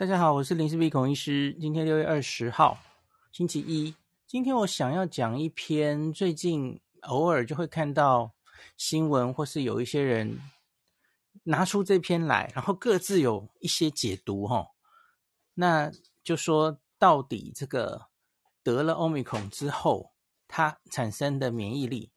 [0.00, 1.54] 大家好，我是林氏璧孔医师。
[1.60, 2.78] 今天六月二十号，
[3.32, 3.94] 星期一。
[4.26, 8.32] 今天我想要讲一篇最近偶尔就会看到
[8.78, 10.40] 新闻，或是有一些人
[11.42, 14.68] 拿出这篇来，然后各自有一些解读哈。
[15.52, 15.92] 那
[16.24, 18.06] 就说到底这个
[18.62, 20.12] 得了 Omicron 之后，
[20.48, 22.10] 它产生的免疫力，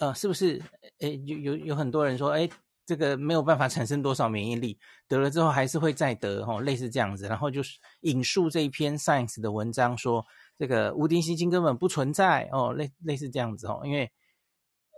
[0.00, 0.60] 呃，是不是？
[0.98, 2.50] 诶，有有有很多人说，诶。
[2.86, 4.78] 这个没有办法产生多少免疫力，
[5.08, 7.26] 得了之后还是会再得，哦，类似这样子。
[7.26, 10.24] 然后就是引述这一篇 Science 的文章说，
[10.56, 14.12] 这个无敌星星根本不存在，哦，类类似这样子，哦，因为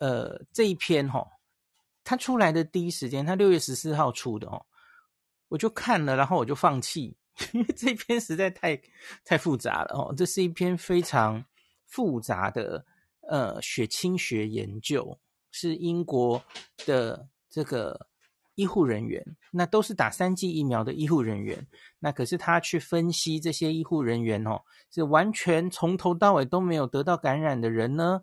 [0.03, 1.27] 呃这一篇哈，
[2.05, 4.67] 它出来的第一时间，它六月十四号出的哦，
[5.49, 7.17] 我就看了，然后我就放弃，
[7.55, 8.79] 因为这篇实在太
[9.25, 11.43] 太复杂了哦，这是一篇非常
[11.87, 12.85] 复杂的
[13.31, 15.19] 呃血清学研究，
[15.51, 16.45] 是英国
[16.85, 17.31] 的。
[17.49, 18.09] 这个
[18.55, 21.67] 医护人员，那都是打三剂疫苗的医护人员。
[22.01, 28.23] 那可是他去分析这些医护人员哦，是完全从头到尾都没有得到感染的人呢？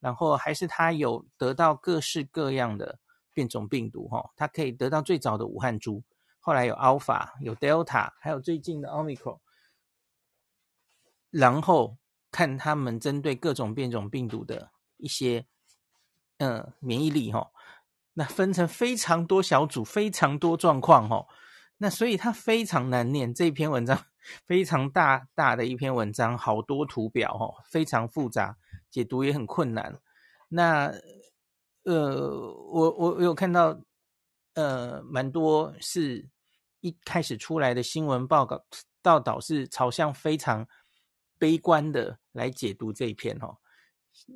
[0.00, 2.98] 然后还是他有得到各式各样的
[3.32, 4.08] 变种病毒？
[4.08, 6.02] 哈，他可以得到最早的武汉株，
[6.38, 9.38] 后来有 Alpha，有 Delta，还有最近的 Omicron。
[11.30, 11.96] 然后
[12.30, 15.46] 看他们针对各种变种病毒的一些
[16.38, 17.50] 嗯免疫力哈。
[18.18, 21.26] 那分成非常多小组，非常多状况哦。
[21.76, 24.06] 那所以它非常难念，这篇文章
[24.46, 28.56] 非常大大的一篇文章，好多图表哦，非常复杂，
[28.90, 30.00] 解读也很困难。
[30.48, 30.90] 那
[31.82, 32.30] 呃，
[32.72, 33.78] 我我有看到
[34.54, 36.26] 呃，蛮多是
[36.80, 38.64] 一开始出来的新闻报告
[39.02, 40.66] 报道是朝向非常
[41.38, 43.58] 悲观的来解读这一篇哦。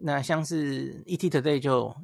[0.03, 1.97] 那像是 ET Today 就。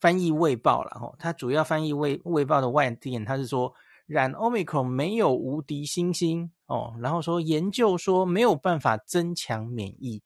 [0.00, 3.74] 翻译卫报了哈，它主要翻译卫卫报的外电，它是说
[4.06, 10.22] 染 Omicron 没有无敌星星哦，然后说研究说没有办法增强免疫，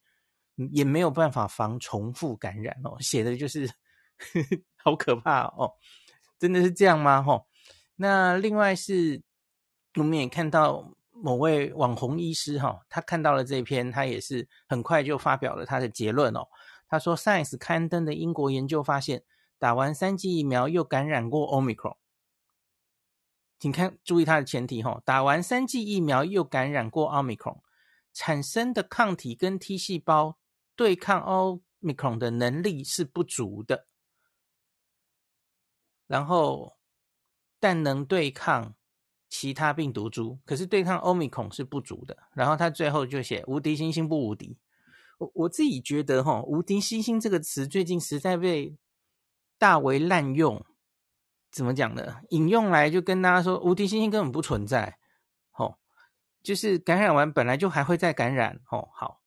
[0.70, 5.72] 也没有办法防重复感染哦，写的就是呵呵 好可怕哦，
[6.38, 7.20] 真的是这样吗？
[7.20, 7.44] 哈，
[7.97, 9.20] 那另外是
[9.97, 16.47] 我们也看到某位网红医师哈，他看到了这篇，他也是很快就发表了他的结论哦，
[16.88, 19.25] 他说 Science 刊登的英国研究发现。
[19.64, 21.97] 打完三剂疫苗又感染过 Omicron，
[23.58, 27.62] 请看注意它的前提哈，打完三剂疫苗又感染过 Omicron，
[28.12, 30.36] 产生的抗体跟 T 细胞
[30.76, 33.86] 对抗 Omicron 的能力是不足的，
[36.06, 36.76] 然后
[37.58, 38.75] 但能对抗
[39.31, 42.19] 其他病毒株，可是对抗 Omicron 是不足的。
[42.34, 44.58] 然后他最后就写无敌星星不无敌，
[45.16, 48.76] 我我自己觉得哈，无敌星星这个词最近实在被。
[49.59, 50.65] 大为滥用，
[51.50, 52.20] 怎么讲呢？
[52.31, 54.98] 引用来就跟大家说，无敌星星根本不存在。
[55.53, 55.78] 哦，
[56.42, 58.60] 就是感染完本来就还会再感染。
[58.70, 59.20] 哦，好，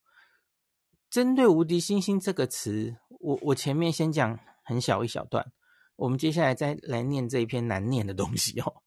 [1.09, 5.51] 针对无敌星星这个词，我我前面先讲很小一小段，
[5.95, 8.81] 我们接下来再来念这一篇难念的东西哦。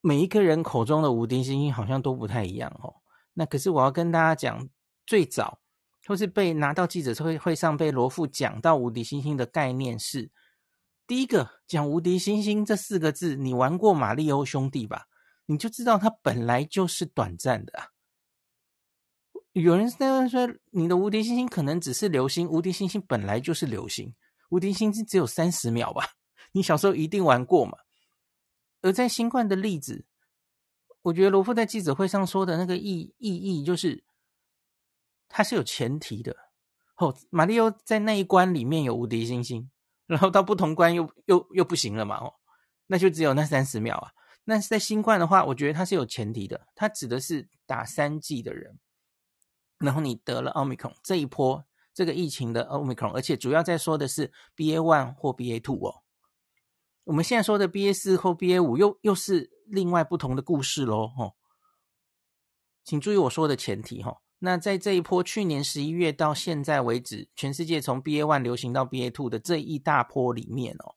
[0.00, 2.96] 每一个人口中的无敌星星好像都不太一样哦。
[3.34, 4.68] 那可是我要跟大家讲，
[5.06, 5.60] 最早。
[6.08, 10.30] 或是被拿到记者会会上被罗富讲到无敌星星的概念是，
[11.06, 15.04] 第一个讲无敌星星这四个字，你玩过马里欧兄弟吧？
[15.44, 17.88] 你就知道它本来就是短暂的啊。
[19.52, 24.14] 有人在问说，你的无敌星星可能只是流星，无敌星星本来就是流星，
[24.48, 26.12] 无敌星星只有三十秒吧？
[26.52, 27.76] 你小时候一定玩过嘛？
[28.80, 30.06] 而在新冠的例子，
[31.02, 34.07] 我觉得罗富在记者会上说的那个意意义就是。
[35.28, 36.34] 它是有前提的，
[36.96, 39.70] 哦，马里奥在那一关里面有无敌星星，
[40.06, 42.34] 然后到不同关又又又不行了嘛，哦，
[42.86, 44.12] 那就只有那三十秒啊。
[44.44, 48.78] 那在新冠的话，我觉得它是有前提的，它指的是打三剂的人，
[49.78, 51.62] 然后你得了奥密克戎这一波
[51.92, 56.02] 这个疫情的奥密克戎，而且主要在说的是 BA one 或 BA two 哦，
[57.04, 61.34] 我们现在说的 BA 四或 BA 五又又是另外不同的故事喽，哦，
[62.82, 64.16] 请注意我说的前提哈，哦。
[64.40, 70.94] 那在这一波去年十一月到现在为止，全世界从 BA one 流行到 BA two 的这一大波里面哦，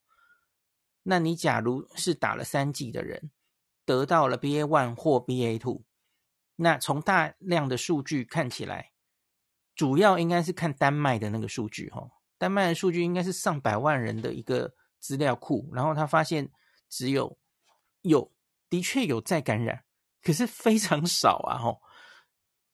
[1.04, 3.32] 那你假如是打了三剂的人，
[3.84, 5.84] 得到了 BA one 或 BA two，
[6.58, 8.92] 那从大量的数据看起来，
[9.76, 12.08] 主要应该是看丹麦的那个数据哈，
[12.38, 16.52] 丹麦的数据应该是上百万人的一个资料库，然后他发现
[16.88, 17.40] 只有
[18.04, 18.32] 有
[18.70, 19.84] 的确有再感染，
[20.22, 21.82] 可是非常少啊吼。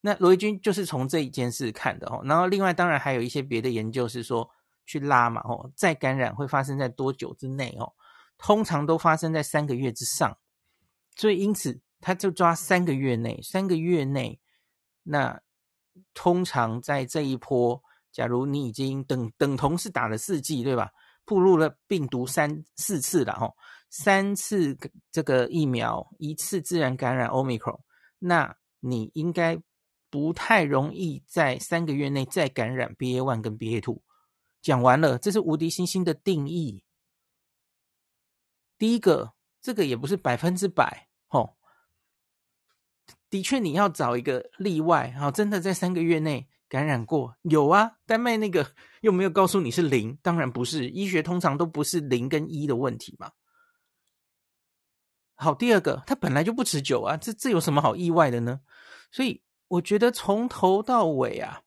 [0.07, 4.50] 那罗伊军就是从这一件事看的哦，然后另外当然还有一些别的研究是说
[4.86, 7.92] 去拉嘛哦，再感染会发生在多久之内哦？
[8.38, 10.38] 通常都发生在三个月之上，
[11.18, 14.39] 所以因此他就抓三个月内，三个月内，
[15.04, 15.42] 那
[16.13, 17.83] 通常在这一波，
[18.13, 20.89] 假如你已经等等同是打了四剂，对吧？
[21.25, 23.51] 暴露了病毒三四次了哈，
[23.89, 24.77] 三次
[25.12, 27.81] 这个疫苗，一次自然感染 Omicron，
[28.19, 29.62] 那你应该
[30.09, 34.01] 不太容易在三个月内再感染 BA one 跟 BA two。
[34.62, 36.83] 讲完了，这是无敌星星的定义。
[38.77, 41.57] 第一个，这个也不是百分之百，吼，
[43.30, 46.48] 的确你要找一个例外，哈，真的在三个月内。
[46.69, 50.89] 感染过有啊，丹麦那个又没有告诉你是零，当然不是。
[50.89, 53.31] 医学通常都不是零跟一的问题嘛。
[55.36, 58.59] 好，第二个，它本来就不持久啊，这这有什么好意外的呢？
[59.12, 61.64] 所以我觉得从头到尾啊，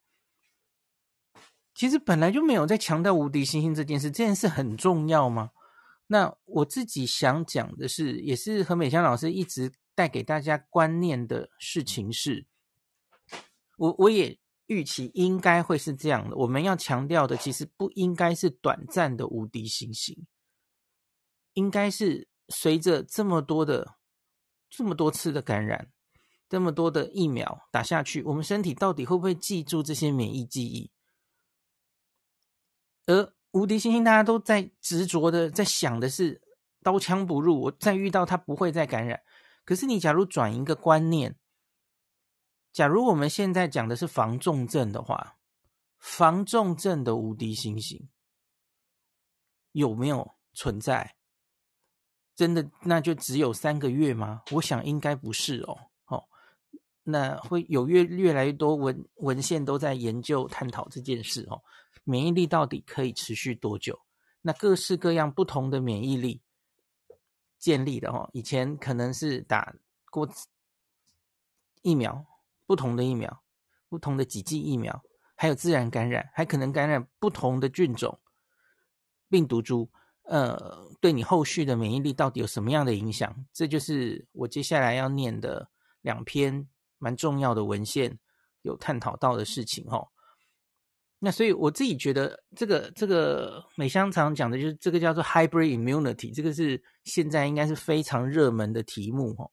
[1.75, 5.51] 其实本来就没有在强调无敌星星这件事，这件事很重要吗？
[6.07, 12.47] 那我自己想讲的是，也是何美香老师一直带给大家观念的事情是，
[13.77, 14.39] 我我也。
[14.71, 16.37] 预期应该会是这样的。
[16.37, 20.29] 我们要强调的，其实不应该是短暂的无敌星星，
[21.55, 23.97] 应该是随着这么多的、
[24.69, 25.91] 这么多次的感染，
[26.51, 30.91] 这么多的疫苗打下去，我们身体到底会不会记住这些免疫记忆？
[33.07, 36.43] 而无敌星星，大家都在执着的在想的是
[36.83, 39.23] 刀枪不入，我再遇到它不会再感染。
[39.65, 41.37] 可是你假如转一个观念。
[42.73, 45.39] 假如我们现在讲的是防重症的话，
[45.99, 48.09] 防重症的无敌星星
[49.71, 51.15] 有没有存在？
[52.35, 54.43] 真的那就只有三个月吗？
[54.53, 55.90] 我想应该不是哦。
[57.11, 61.61] 那会有越越来越多文文献都在研究探讨这件事哦。
[62.05, 63.99] 免疫力到底可以持续多久？
[64.43, 66.41] 那各式各样不同的免疫力
[67.59, 69.75] 建立的哦，以前可能是打
[70.11, 70.29] 过
[71.83, 72.27] 疫苗。
[72.67, 73.43] 不同的疫苗，
[73.89, 75.03] 不同的几剂疫苗，
[75.35, 78.17] 还有自然感染，还可能感染不同的菌种、
[79.29, 79.91] 病毒株，
[80.23, 83.45] 呃，对你后续的免疫力到底有什么样的影响？
[83.53, 85.69] 这就是我接下来要念的
[86.03, 86.65] 两篇
[87.01, 88.17] 蛮重要的文献
[88.63, 90.07] 有探讨到的事情哦。
[91.19, 99.51] 那所以我自己觉得，这个这个美香常讲的就是这个叫做 hybrid immunity，这个是现在应该是非常热门的题目哦。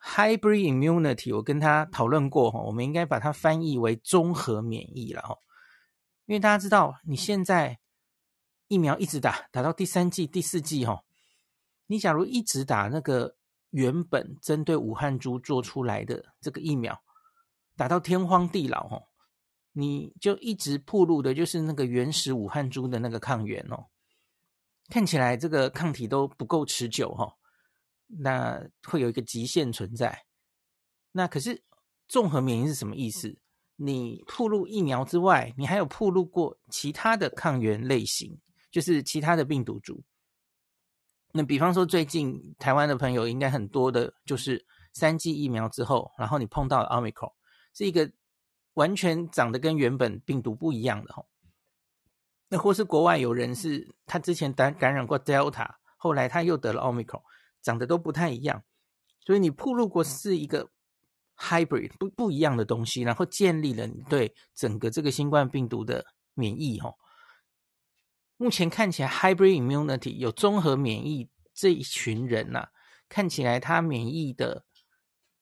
[0.00, 5.36] Hybrid immunity，我跟他讨论过哈，我们应该把它翻译为综合免疫了哈，
[6.26, 7.80] 因为大家知道，你现在
[8.68, 11.02] 疫苗一直打，打到第三季、第四季哈，
[11.86, 13.34] 你假如一直打那个
[13.70, 17.00] 原本针对武汉株做出来的这个疫苗，
[17.76, 19.02] 打到天荒地老哈，
[19.72, 23.86] 你就一直暴露的就是那个原始武汉株的那个抗原哦，
[24.88, 27.34] 看起来这个抗体都不够持久哈。
[28.06, 30.24] 那会有一个极限存在。
[31.12, 31.62] 那可是
[32.08, 33.38] 综合免疫是什么意思？
[33.76, 40.02] 你暴露疫苗之外，你还有暴露过其他的抗原类型，就是其他的病毒株。
[41.32, 47.32] 那比方说，最近台湾的朋友应该很多的，就是三剂疫苗之后，然后你碰到了 Omicron，
[47.74, 48.10] 是一个
[48.74, 51.14] 完全长得跟原本病毒不一样的。
[52.48, 57.22] 那或是国外有人是他之前感感染过 Delta，后来他又得了 Omicron。
[57.60, 58.62] 长得都不太一样，
[59.26, 60.70] 所以你暴露过是一个
[61.36, 66.78] hybrid 不不一样的东西，然后建立了你对整个这个新冠病毒的免疫。
[66.78, 66.94] 哈，
[68.38, 72.68] 目前看起来 hybrid immunity 有综合免疫这一群人呐、啊，
[73.08, 74.64] 看起来他免疫的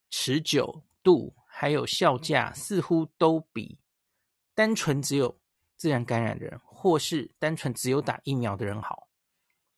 [0.09, 3.79] 持久度还有效价似乎都比
[4.55, 5.39] 单纯只有
[5.75, 9.07] 自然感染的人，或是单纯只有打疫苗的人好。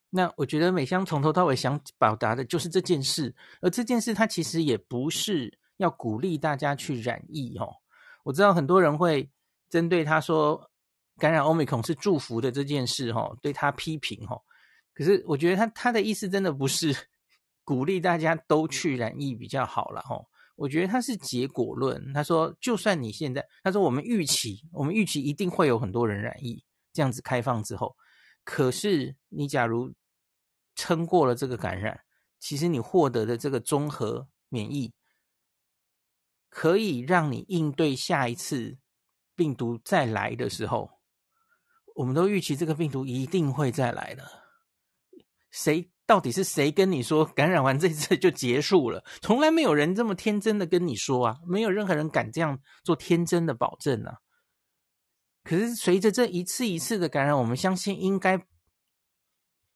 [0.09, 7.75] 那我觉得美香从头到尾想表达的就是这件事，而这件事它其实也不是要鼓励大家去染疫哦。
[8.23, 9.29] 我知道很多人会
[9.69, 10.68] 针对他说
[11.19, 14.35] 感染 Omicron 是祝福的这件事哈，对他批评哈。
[14.93, 16.95] 可是我觉得他他的意思真的不是
[17.63, 20.19] 鼓励大家都去染疫比较好了哈。
[20.55, 26.61] 我觉得他是结果论，他说就算你现在，他说我们预期我们预期一定会有很多人染疫，
[26.91, 27.95] 这样子开放之后，
[28.43, 29.93] 可是你假如
[30.75, 32.01] 撑过了这个感染，
[32.39, 34.91] 其实你获得的这个综合免疫，
[36.49, 38.77] 可以让你应对下一次
[39.35, 40.98] 病毒再来的时候，
[41.95, 44.23] 我们都预期这个病毒一定会再来的。
[45.51, 49.03] 谁到底是谁跟你说感染完这次就结束了？
[49.21, 54.19] 从来没有人这么天真的跟你说啊，没有任何人敢这样做天真的保证啊。
[55.43, 58.45] 可是随着这一次一次的感染，我们相信应该。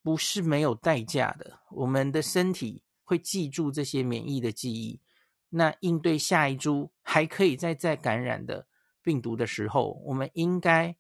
[0.06, 5.00] 不是没有代价的，我们的身体会记住这些免疫的记忆，
[5.48, 8.68] 那应对下一株还可以再再感染的
[9.02, 10.94] 病毒的时候，我们应该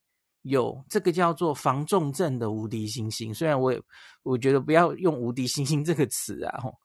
[0.43, 3.33] 有这个叫做防重症的无敌星星。
[3.33, 3.81] 虽然我也
[4.21, 6.77] 我觉得不要用无敌星星这个词啊，吼，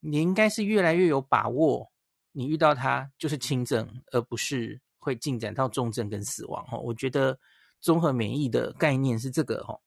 [0.00, 1.90] 你应该是越来越有把握，
[2.32, 6.66] 你遇到它就是轻症，而不是会进展到重症跟死亡。
[6.66, 7.38] 吼，我觉得
[7.80, 9.80] 综合免疫的概念是这个，吼。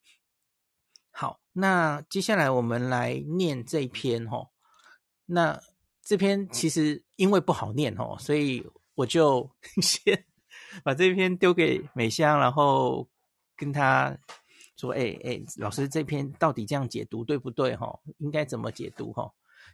[1.11, 4.49] 好，那接下来我们来念这篇吼。
[5.25, 5.61] 那
[6.01, 8.65] 这篇其实因为不好念吼，所以
[8.95, 9.49] 我就
[9.81, 10.25] 先
[10.83, 13.07] 把这篇丢给美香，然后
[13.55, 14.17] 跟他
[14.75, 17.75] 说：“哎哎，老师这篇到底这样解读对不对？
[17.75, 19.11] 吼，应该怎么解读？
[19.13, 19.31] 哈。”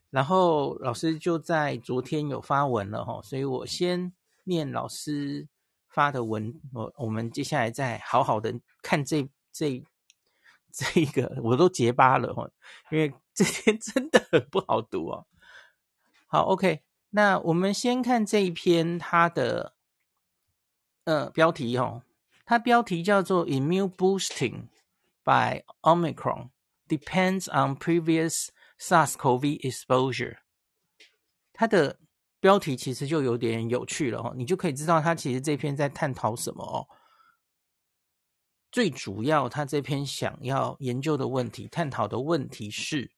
[0.10, 5.48] 然后老师就在昨天有发文了哈，所以我先念老师
[5.90, 9.84] 发的文，我我们接下来再好好的看这这。
[10.78, 12.52] 这一个我都结巴了哦，
[12.92, 15.25] 因为这篇真的很不好读哦。
[16.28, 19.74] 好，OK，那我们先看这一篇它的
[21.06, 22.04] 呃标题哦，
[22.46, 24.68] 它标题叫做 “Immune Boosting
[25.24, 26.50] by Omicron
[26.88, 30.38] Depends on Previous SARS-CoV Exposure”。
[31.54, 31.98] 它的
[32.40, 36.86] 标题其实就有点有趣了哦，你就可以知道它其实这篇在探讨什么哦。
[38.72, 43.10] 最主要，他这篇想要研究的问题、探讨的问题是，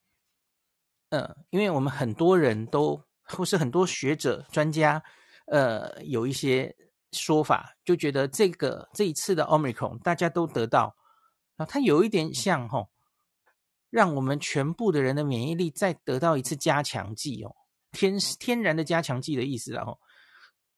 [1.10, 5.04] 呃，因为我们很多人都，或是很多学者、专家，
[5.48, 6.76] 呃，有一些
[7.12, 10.96] 说法，就觉得这个这一次的 Omicron 大家都得到，
[11.56, 12.90] 啊，它有一点像吼，
[13.90, 17.56] 让我们全部的人的免疫力再得到一次加强剂哦，
[17.92, 20.00] 天天然的加强剂的意思，然后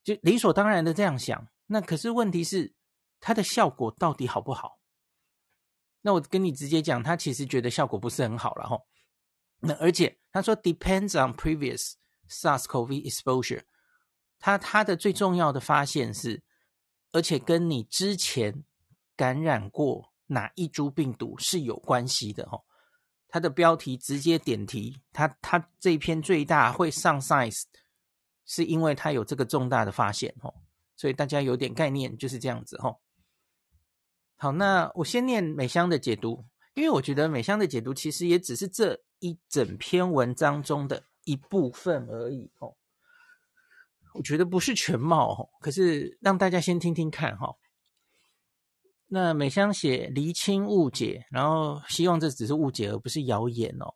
[0.03, 1.47] 就理所当然的这样想。
[1.67, 2.73] 那可是问题是。
[3.21, 4.79] 它的效果到底好不好？
[5.99, 8.87] 那我跟你直接讲，他其实觉得效果不是很好了吼。
[9.59, 11.95] 那而且他说 depends on previous
[12.29, 13.63] SARS-CoV exposure，
[14.39, 16.41] 他他的最重要的发现是，
[17.11, 18.63] 而且跟你之前
[19.15, 22.63] 感染过哪一株病毒是有关系的哦。
[23.27, 27.63] 他的标题直接点题，他他这篇最大会上 Science，
[28.43, 30.51] 是因为他有这个重大的发现哦，
[30.95, 32.97] 所以大家有点概念就是这样子哦。
[34.35, 36.43] 好，那我先念美香的解读，
[36.73, 42.75] 因为我觉得美香的解读其实也只是这一整篇文章中的一部分而已哦。
[44.13, 47.55] 我觉得不是全貌哦，可是让大家先听听看哈。
[49.07, 53.95] 那美香写厘清误解，然后希望这只是误解而不是谣言哦。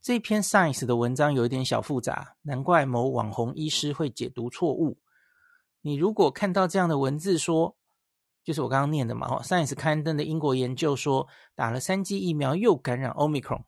[0.00, 4.98] 这篇 Science 的文章有一点小复杂，难怪某网红医师会解读错误。
[5.80, 7.76] 你如果看到这样的文字说。
[8.42, 13.64] 就是我刚刚念的嘛，哈，Science 刊登的英国研究说，打了三剂疫苗又感染 Omicron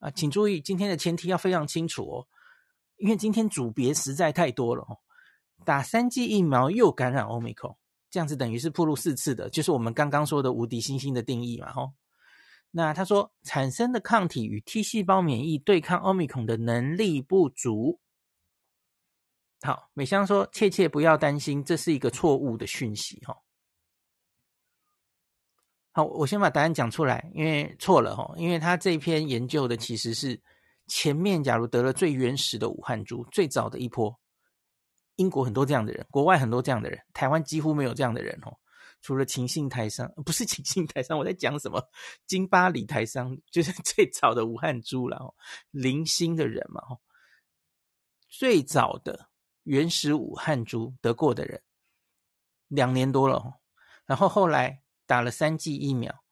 [0.00, 2.26] 啊，请注意今天的前提要非常清楚哦，
[3.00, 4.96] 因为今天组别实在太多了哦。
[5.64, 7.76] 打三剂疫苗又感染 Omicron，
[8.10, 11.92] 这样子等于是暴露四次的，就是我们刚刚说的无敌星星的定义嘛，吼。
[12.70, 17.98] 那他说产生的抗体与 T 细胞免疫对抗 Omicron 的能力不足。
[19.62, 23.36] 好，美香说切切不要担心，这是一个错误的讯息，哈。
[25.92, 30.40] 好，我先把答案讲出来，因为错了哈，因为他这篇研究的其实是
[30.90, 34.18] 前面，假如得了最原始的武汉株，最早的一波，
[35.14, 38.58] 英国很多这样的人，国外很多这样的人，台湾几乎没有这样的人哦，
[39.00, 41.80] 除了秦姓台商， 不是秦姓台商，我在讲什么？
[42.26, 45.32] 金巴里台商就是 最早的武汉株了哦，
[45.70, 46.82] 零星的人嘛，
[48.28, 49.28] 最早的
[49.62, 51.62] 原始武汉株得过的人，
[52.66, 53.60] 两年多了，
[54.04, 54.82] 然后后来。
[55.06, 56.22] 打了三剂疫苗，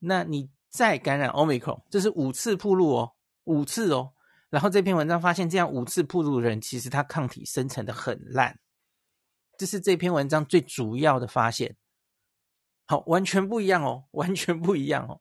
[0.00, 4.12] 那你再感染 Omicron，这是五次暴露哦，五次哦。
[4.50, 8.58] 然后这篇文章发现，这样五次暴露的人，其实他抗体生成的很烂，
[9.56, 11.76] 这是这篇文章最主要的发现。
[12.86, 15.20] 好，完全不一样哦，完全不一样哦。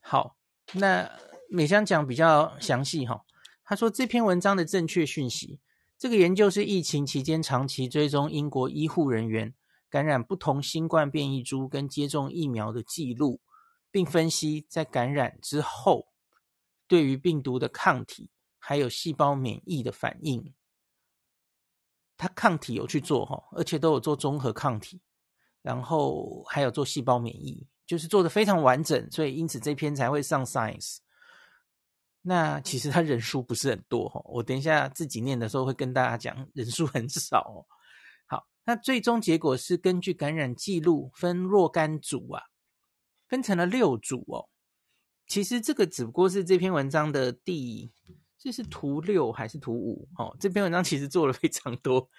[0.00, 0.36] 好，
[0.72, 1.10] 那
[1.48, 3.20] 美香讲比较详细哈、哦。
[3.64, 5.60] 他说这篇文章的正确讯息，
[5.96, 9.54] 这个研究是疫情期间长期追踪英国医护人员。
[9.88, 13.40] 感染不同新冠变异株跟接种疫苗的记录，
[13.90, 16.06] 并分析在感染之后
[16.90, 18.28] 对于病毒的抗体
[18.58, 20.52] 还有细胞免疫的反应。
[22.16, 25.00] 它抗体有去做哈，而且都有做综合抗体，
[25.62, 30.96] 然后还有做细胞免疫，就是做的非常完整，所以因此这篇才会上 Science。
[32.22, 37.64] 那其实它人数不是很多哈，我等一下自己念的时候会跟大家讲人数很少。
[38.26, 42.42] 好那最终结果是根据感染记录分若干组啊，
[43.28, 44.49] 分成了六组哦。
[45.30, 47.88] 其实这个只不过是这篇文章的第
[48.36, 50.08] 这是图六还是图五？
[50.18, 52.10] 哦，这篇文章其实做了非常多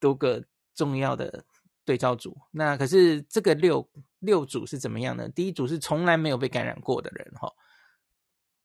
[0.00, 0.42] 多个
[0.74, 1.44] 重要的
[1.84, 2.34] 对照组。
[2.52, 3.86] 那可是这个六
[4.20, 5.28] 六组是怎么样呢？
[5.28, 7.52] 第一组是从来没有被感染过的人，哈、哦。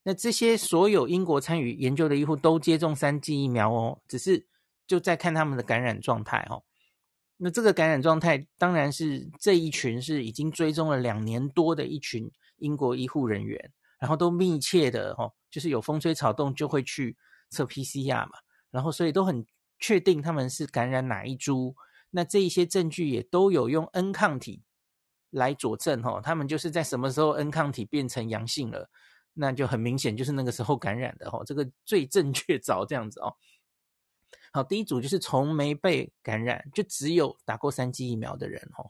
[0.04, 4.46] 那这些所有英国参与研究的医护都接种三剂疫苗哦，只是
[4.86, 6.64] 就在看他们的感染状态哦。
[7.36, 15.32] 那这个感染状态当然是这一群是已经追踪了两年多的一群英国医护人员，然后都密切的哦。
[15.50, 17.14] 就是有风吹草动就会去
[17.50, 18.32] 测 PCR 嘛，
[18.70, 19.44] 然后所以都很
[19.78, 21.76] 确定他们是感染哪一株，
[22.08, 24.62] 那这一些证据也都有用 N 抗体
[25.28, 28.88] 来佐证哦，他们就是在什么时候 N 抗体变成阳性了，
[29.34, 33.36] 那就很明显就是那个时候感染的哦，这个最正确凿这样子哦。
[34.54, 38.88] 好，第一组就是从没被感染，就只有打过三剂疫苗的人哦，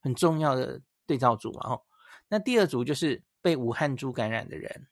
[0.00, 1.82] 很重要的对照组嘛哦。
[2.28, 4.88] 那第二组就是被武汉株感染的人。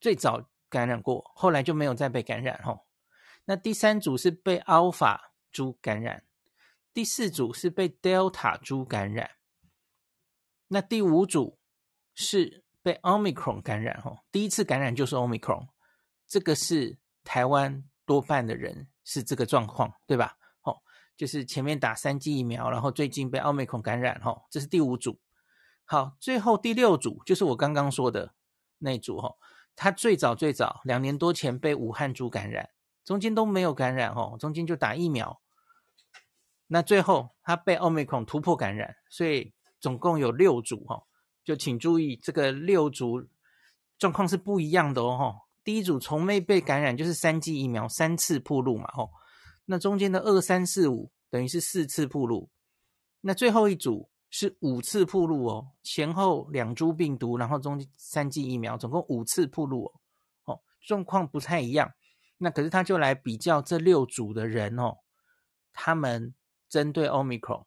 [0.00, 2.86] 最早感染过，后来就没有再被感染吼。
[3.44, 5.18] 那第三组是被 Alpha
[5.52, 6.24] 株感染，
[6.92, 9.30] 第四组是被 Delta 株感染，
[10.68, 11.58] 那第五组
[12.14, 14.18] 是被 Omicron 感染吼。
[14.32, 15.68] 第一次感染就是 Omicron，
[16.26, 20.36] 这个是台湾多半的人是这个状况，对吧？
[20.60, 20.82] 吼，
[21.16, 25.20] 就是前面打三剂疫苗，然后最近被 Omicron 感染吼，这是第五组。
[25.92, 28.32] 好，最后第六组就是我刚刚说的
[28.78, 29.36] 那组吼。
[29.76, 32.70] 他最早最早两年多前被武汉株感染，
[33.04, 35.42] 中间都没有感染哦，中间就打疫苗。
[36.68, 41.02] 那最后他被奥密克戎突破感染，所以总共有六组哈，
[41.44, 43.28] 就请注意这个六组
[43.98, 45.42] 状况是不一样的哦。
[45.62, 49.10] 第一组从没被感染，就是三剂疫苗三次铺路嘛吼。
[49.66, 52.48] 那中间的二三四五等于是四次铺路，
[53.20, 54.08] 那最后一组。
[54.32, 59.92] 是五次暴露哦，前后两株病毒，然后中间三剂疫苗，总共五次暴露哦，
[60.46, 61.92] 哦，状况不太一样。
[62.38, 64.96] 那可是他就来比较这六组的人哦，
[65.74, 66.34] 他们
[66.68, 67.64] 针对 Omicron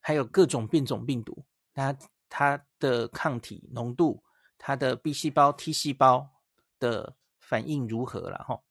[0.00, 1.94] 还有各种变种病毒，那
[2.28, 4.22] 它的抗体浓度，
[4.56, 6.30] 它的 B 细胞、T 细胞
[6.78, 8.54] 的反应如何了哈？
[8.54, 8.62] 哦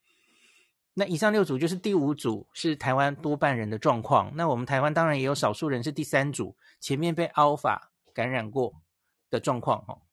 [0.97, 4.31] 那以上六组就是第五组，是台湾多半人的状况。
[4.33, 8.81] 那我们台湾当然也有少数人是第三组，前面被 Alpha 感染过
[9.29, 10.03] 的状况哦，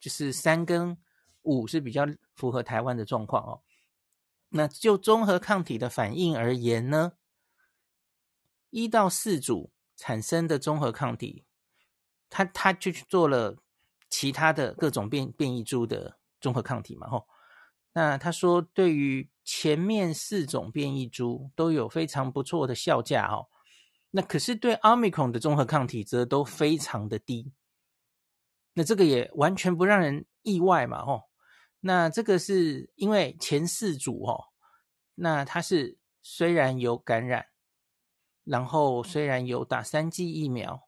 [0.00, 0.98] 就是三跟
[1.42, 3.62] 五是比较符合台湾的状况哦。
[4.48, 7.12] 那就综合抗体的反应而言呢，
[8.70, 11.44] 一到四组产生的综合抗体，
[12.28, 13.58] 他他就去做了
[14.10, 17.28] 其他的各种变变异株的综合抗体嘛，吼。
[17.96, 23.48] 那他说对于前面四种变异株都有非常不错的效价哦，
[24.10, 27.54] 那可是对奥密克戎的综合抗体则都非常的低，
[28.74, 31.22] 那这个也完全不让人意外嘛哦，
[31.80, 34.44] 那这个是因为前四组哦，
[35.14, 37.46] 那它是虽然有感染，
[38.44, 40.82] 然后虽然有打三剂疫苗，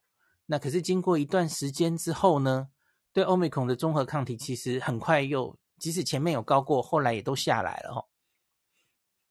[0.45, 2.69] 那可是经过一段时间之后呢，
[3.11, 8.05] 对奥密克戎的综合抗体其实很快又即使前面有高过，后来也都下来了哦。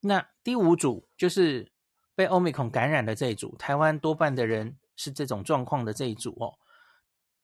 [0.00, 1.70] 那第五组就是
[2.14, 6.58] 被奥密克感染的这一组，台湾多半的人是这种状况的这一组哦。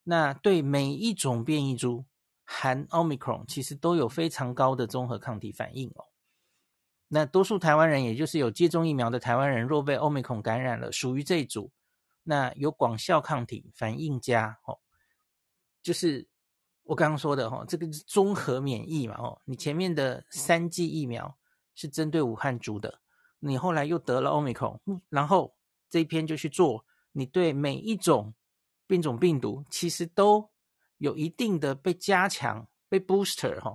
[0.03, 2.05] 那对每一种变异株
[2.45, 6.05] 含 Omicron，其实都有非常高的综合抗体反应哦。
[7.09, 11.71] 那多数台湾人，也就是有接种疫苗的台湾人，若被 Omicron 感染了，属于这一组，
[12.23, 14.79] 那有广效抗体反应加哦，
[15.83, 16.29] 就是
[16.85, 21.37] 我刚刚说的哦，这个是综合免疫嘛哦，你前面的三剂疫苗。
[21.77, 23.01] 是针对武汉株的，
[23.41, 25.57] 你后来又得了 Omicron，然后
[25.91, 28.33] 这一篇就去做，你对每一种
[28.87, 30.53] 变种病毒其实都
[30.99, 33.75] 有一定的被加强、被 booster 哈，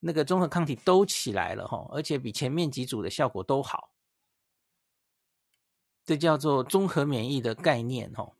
[0.00, 3.92] 那个综合抗体都起来了哈，而且比前面几组的效果都好，
[6.04, 8.32] 这叫做综合免疫的概念哈，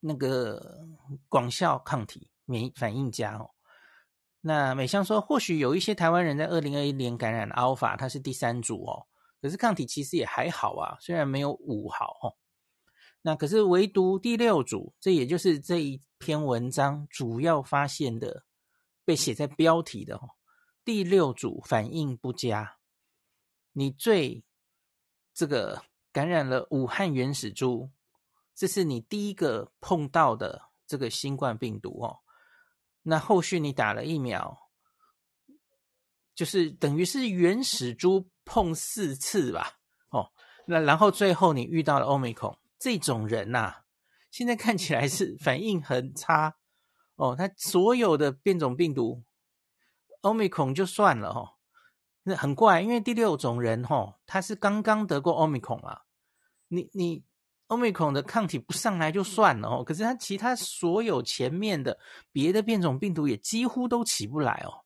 [0.00, 0.86] 那个
[1.30, 3.50] 广效抗体免疫反应佳哦。
[4.40, 9.06] 那美香说，或许有一些台湾人在二零二一年感染了 Alpha，它是第三组哦，
[9.40, 12.34] 可是抗体其实也还好啊，虽然没有五好哦。
[13.20, 18.44] 那可是唯独第六组，这也就是这一篇文章主要发现的，
[19.04, 20.30] 被写在标题的哦，
[20.84, 22.78] 第六组反应不佳。
[23.72, 24.42] 你最
[25.32, 27.92] 这个感染了武汉原始株，
[28.56, 32.18] 这是你第一个碰到的这个新冠病毒哦。
[33.02, 34.70] 那后续你打了疫苗，
[36.34, 39.78] 就是等于是原始株碰四次吧，
[40.10, 40.32] 哦，
[40.66, 43.84] 那然后最后你遇到了 Omicron 这种人呐、啊，
[44.30, 46.56] 现在看起来是反应很差，
[47.16, 49.24] 哦，他所有的变种病毒
[50.22, 51.58] Omicron 就算了哦，
[52.22, 56.02] 那很怪，因为第六种人吼，他是刚刚得过 Omicron 啊，
[56.68, 57.24] 你你
[57.72, 61.98] Omicron 的抗体不上来就算了哦，可是它其他所有前面的
[62.30, 64.84] 别的变种病毒也几乎都起不来哦，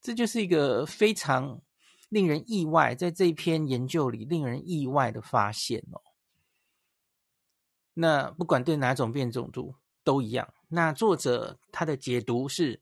[0.00, 1.60] 这就是一个非常
[2.08, 6.00] 令人意外，在这篇研究里令人意外的发现哦。
[7.94, 12.80] 那不管对哪种变种毒都一样，那作者他的解读是。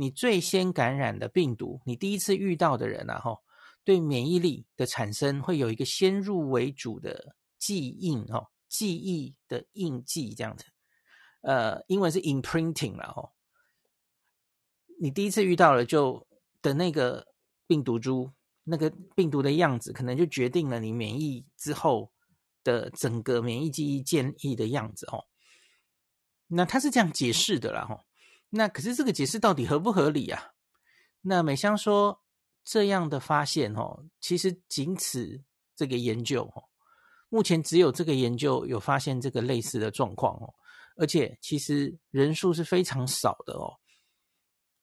[0.00, 3.40] 你最先感染的病毒，你第一次遇到的人啊，吼，
[3.82, 10.64] 对免疫力的产生会有一个先入为主的记忆哦，记忆的印记这样子，
[11.40, 13.32] 呃，英文是 imprinting 啦，吼，
[15.00, 16.26] 你第一次遇到了就
[16.60, 17.26] 的那个
[17.66, 18.32] 病毒株，
[18.64, 22.12] 那个病毒的样子，可能就决定了你免疫之后
[22.62, 25.26] 的整个免疫记忆建立的样子哦。
[26.48, 28.04] 那他是这样解释的啦，吼。
[28.50, 30.52] 那可是这个解释到底合不合理啊？
[31.20, 32.22] 那美香说
[32.64, 35.42] 这样的发现哦，其实仅此
[35.76, 36.64] 这个研究哦，
[37.28, 40.54] 目前只有这个研究有发现这个类似的状况哦，
[40.96, 43.78] 而且其实人数是非常少的哦。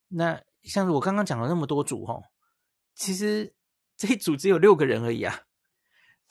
[0.08, 2.23] 那像我刚刚讲了那么多组哦，
[2.93, 3.55] 其实
[3.97, 5.41] 这一组只有六个人而已啊，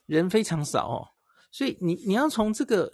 [0.06, 1.08] 人非常少哦，
[1.50, 2.92] 所以你你要从这个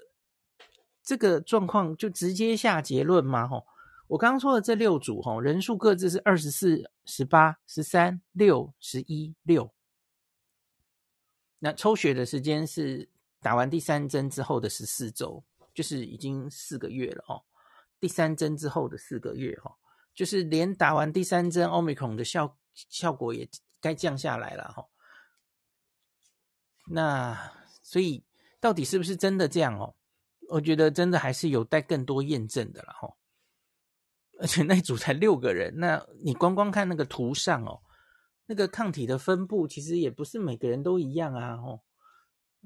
[1.03, 3.47] 这个状况就直接下结论吗？
[3.47, 3.65] 吼？
[4.09, 9.73] 我刚刚说的这六组哦，人数各自是二十四、十八、十三、六、十一、六。
[11.61, 13.09] 那抽血的时间是
[13.41, 17.43] 打完第三针之后的十四周，就是已经四个月了哦。
[18.01, 19.77] 第三针之后的四个月哈，
[20.15, 23.49] 就是连打完第三针 Omicron 的效效果也
[23.81, 24.87] 该降下来了哈。
[26.87, 28.25] 那所以
[28.59, 29.95] 到底是不是真的这样哦？
[30.49, 33.15] 我觉得真的还是有待更多验证的了哈。
[34.41, 37.83] 而且那组才六个人，那你光光看那个图上哦，
[38.51, 41.81] 那个抗体的分布其实也不是每个人都一样啊，哦，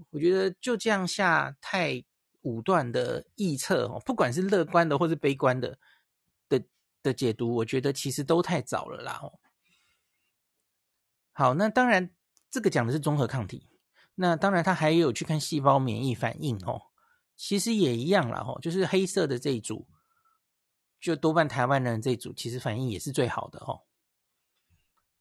[0.09, 2.03] 我觉得就这样下太
[2.41, 5.79] 武断的臆测哦，不管是乐观的或是悲观的
[6.49, 6.65] 的
[7.03, 9.39] 的解读，我觉得其实都太早了啦哦。
[11.33, 12.11] 好，那当然
[12.51, 13.69] 这个讲的是综合抗体，
[14.15, 16.81] 那当然他还有去看细胞免疫反应哦，
[17.37, 19.87] 其实也一样啦哦，就是黑色的这一组。
[20.99, 23.83] 就多半台湾人这一组其实反应也是最好的哦。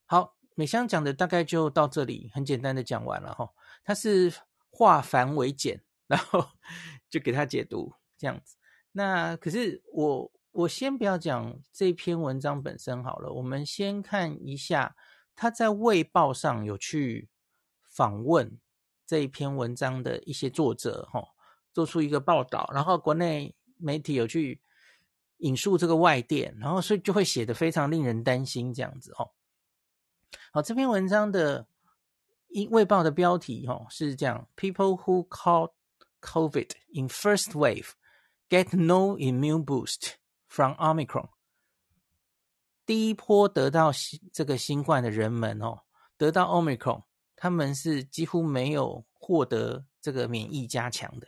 [0.06, 3.50] 好，美香讲的大概就到这里，很简单的讲完了哈。
[3.84, 4.34] 他是
[4.70, 6.46] 化繁为简，然后
[7.10, 8.56] 就给他解读这样子。
[8.92, 14.96] 那可是我我先不要讲这篇文章本身好了，我们先看一下
[15.36, 17.30] 他在《卫报》上有去
[17.90, 18.60] 访问
[19.06, 21.24] 这一篇文章的一些作者哈，
[21.72, 24.62] 做出一个报道，然后国内媒体有去。
[25.40, 29.30] 引述这个外电，然后所以就会写得非常令人担心这样子哦。
[30.56, 31.66] 好，这篇文章的
[32.70, 35.72] 《卫报》的标题哦是这样：People who caught
[36.22, 37.94] COVID in first wave
[38.50, 40.12] get no immune boost
[40.48, 41.30] from Omicron。
[42.86, 43.92] 第一波得到
[44.32, 45.80] 这个新冠的人们哦，
[46.18, 47.02] 得到 Omicron，
[47.36, 51.28] 他们是几乎没有获得这个免疫加强的。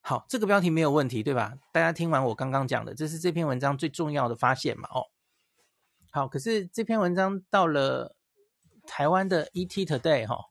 [0.00, 1.54] 好，这个标题没有问题，对吧？
[1.72, 4.88] 大家听完我刚刚讲的，这是这篇文章最重要的发现嘛？
[4.94, 5.04] 哦，
[6.10, 8.15] 好，可是这篇文章到了
[8.86, 10.46] 台湾的 ET Today 哈，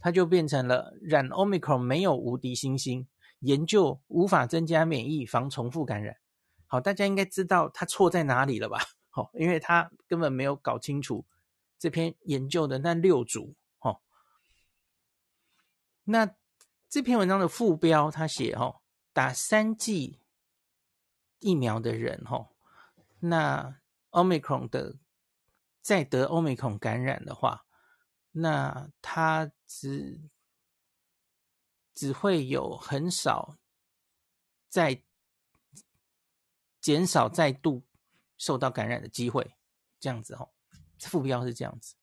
[0.00, 3.06] 它就变成了染 Omicron 没有无敌星星，
[3.40, 6.16] 研究无法增加免疫防重复感染。
[6.66, 8.80] 好，大家应该知道它错在哪里了吧？
[9.10, 11.24] 好，因为它根本没有搞清楚
[11.78, 13.54] 这篇研究的那六组。
[13.80, 14.00] 哦，
[16.04, 16.34] 那。
[16.92, 18.80] 这篇文章的副标，他写哦，
[19.12, 20.18] 打三剂
[21.38, 22.48] 疫苗的人哦，
[23.20, 23.76] 那
[24.10, 24.96] Omicron 的
[25.82, 27.64] 再得 Omicron 感染的话，
[28.32, 30.30] 那他只
[31.94, 33.56] 只会有很少
[34.68, 35.02] 再
[36.80, 37.84] 减少再度
[38.38, 39.54] 受到感染的机会，
[39.98, 40.50] 这样子哦，
[41.00, 41.96] 副标是这样子。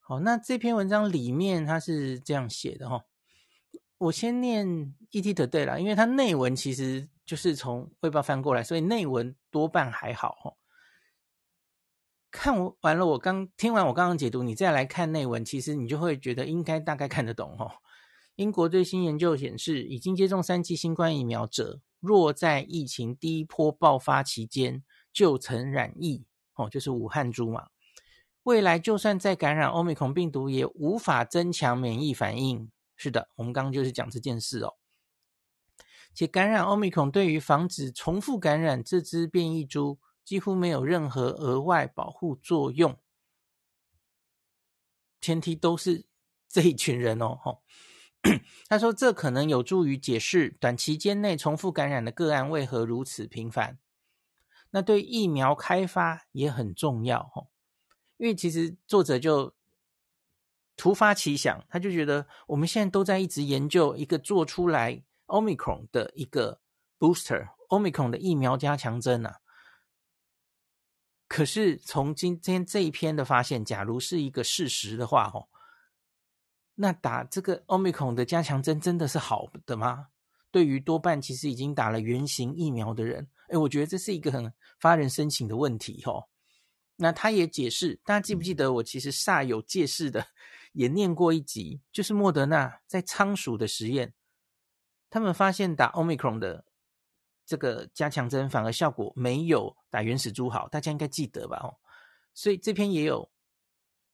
[0.00, 3.04] 好，那这篇文章里面他是这样写的哦。
[3.98, 4.66] 我先念
[5.10, 10.56] ET Today 啦，因为它内文其实就是从卫报翻过来，所以内文多半还好哦。
[12.30, 17.70] 看完了，我刚听完我刚刚解读，你再来看内文，其实你就会觉得应该大概看得懂哦。
[18.36, 27.68] 英国最新研究显示，已经接种三剂新冠疫苗者，若在疫情第一波爆发期间就曾染疫哦，就是武汉株嘛，
[28.42, 32.70] 未来就算再感染欧米孔病毒，也无法增强免疫反应。
[32.94, 34.74] 是的，我们刚刚就是讲这件事哦。
[36.14, 42.98] 且感染 Omicron 对于防止重复感染这支变异株几乎没有任何额外保护作用。
[45.22, 46.04] 前提都是
[46.50, 47.34] 这一群人哦。
[47.42, 47.62] 吼，
[48.68, 53.78] 他说这可能有助于解释短期间内重复感染的个案为何如此频繁。
[54.68, 57.20] 那对疫苗开发也很重要。
[57.34, 57.48] 哦，
[58.18, 59.54] 因为其实作者就
[60.76, 66.60] 突发奇想，他就觉得我们现在都在一直研究一个做出来 Omicron 的一个
[66.98, 69.40] booster，Omicron 的疫苗加强针啊。
[71.28, 75.46] 可是从今天这一篇的发现，假如是一个事实的话，哦，
[76.74, 80.08] 那打这个 Omicron 的加强针真的是好的吗？
[80.50, 86.28] 对于多半其实已经打了原型疫苗的人，哎，我觉得这是一个很发人深省的问题，哦。
[86.96, 90.26] 那他也解释，大家记不记得我其实煞有介事的
[90.72, 94.14] 也念过一集，就是莫德纳在仓鼠的实验，
[95.10, 96.64] 他们发现打 Omicron 的。
[97.46, 101.58] 这个加强针反而效果没有打原始株好，大家应该记得吧？
[101.62, 101.74] 哦，
[102.34, 103.30] 所以这篇也有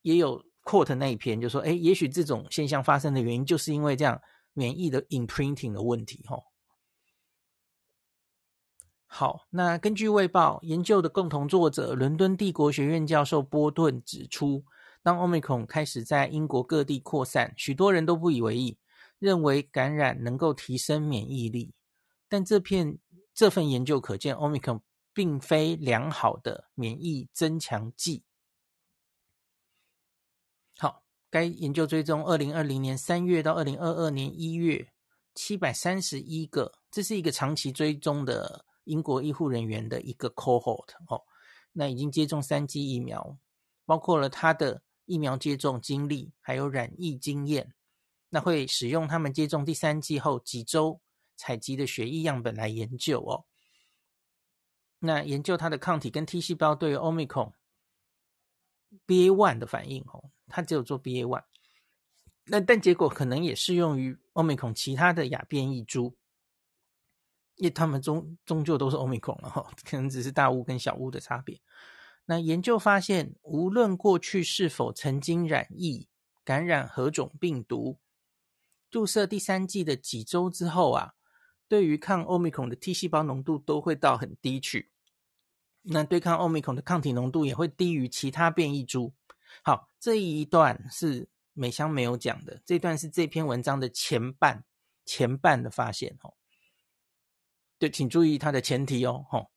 [0.02, 4.20] 也有 quote 那一篇，就说，哎，也许这种现象发生的原因，就是因为这样
[4.52, 6.42] 免疫的 imprinting 的问题，哦。
[9.06, 14.64] 好，那根据卫报研究的共同作者，伦敦帝国学院教授波顿指出，
[15.02, 18.78] 当 Omicron 开始在英国各地扩散，许多人都不以为意，
[19.18, 21.74] 认为感染能够提升免疫力，
[22.28, 22.98] 但这片。
[23.36, 24.80] 这份研究可见，Omicron
[25.14, 28.24] 并非良好的免疫增强剂。
[30.76, 34.92] 好，该研究追踪二零二零年三月到二零二二年一月，
[35.34, 41.22] 七百三十一个，这是一个长期追踪的英国医护人员的一个 cohort 哦。
[41.72, 43.38] 那已经接种三剂疫苗，
[43.86, 47.72] 包括了他的疫苗接种经历，还有染疫经验。
[48.28, 51.00] 那会使用他们接种第三剂后几周。
[51.36, 53.44] 采集的血液样本来研究哦，
[55.04, 57.52] 那研究它的抗体跟 T 细胞对于 Omicron
[59.04, 61.44] B A one 的反应哦，它只有做 B A one，
[62.46, 66.16] 那但结果可能也适用于 Omicron 其他的亚变异株，
[67.56, 71.60] 因为他们终终究都是 Omicron 了哈，可能只是大乌跟小乌的差别。
[72.24, 76.08] 那研究发现，无论过去是否曾经染疫、
[76.42, 77.98] 感染何种病毒，
[78.90, 81.14] 注射第三剂的几周之后啊。
[81.66, 84.90] 对于抗 omicron 的 T 细胞浓度都会到很低去，
[85.86, 89.12] 那对抗欧米孔的抗体浓度也会低于其他变异株。
[89.62, 94.64] 好，这一段是美香没有讲的，这段是这篇文章的前半
[95.04, 96.32] 前半的发现哦。
[97.78, 99.50] 对，请注意它的前提哦，吼，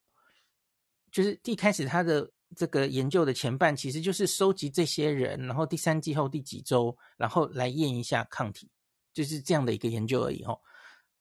[1.11, 8.69] 就是一开始他的这个研究的前半其实就是收集这些人，然后第三季后第几周，然后来验一下抗体，
[9.13, 10.59] 就是这样的一个研究而已哦。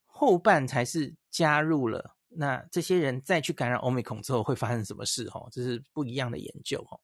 [0.07, 5.27] 后半才是加入了，那这些人再去感染 Omicron 之后会发生什么事？
[5.35, 7.01] 哦，这是不一样的研究哦。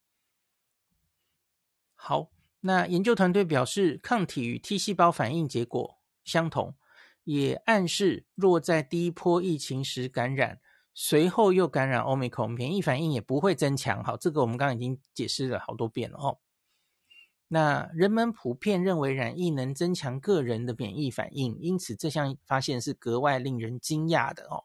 [1.95, 2.31] 好，
[2.61, 6.75] 那研究团队表示，抗体与 T 细胞反应结果相同，
[7.25, 10.61] 也暗示若在第一波疫情时感染，
[10.93, 14.03] 随后又感染 Omicron，免疫反应也不会增强。
[14.03, 16.39] 好，这个我们刚刚已经解释了好多遍了哦。
[17.49, 24.65] 那人们普遍认为染疫能增强个人的免疫反应，因此这项发现是格外令人惊讶的哦。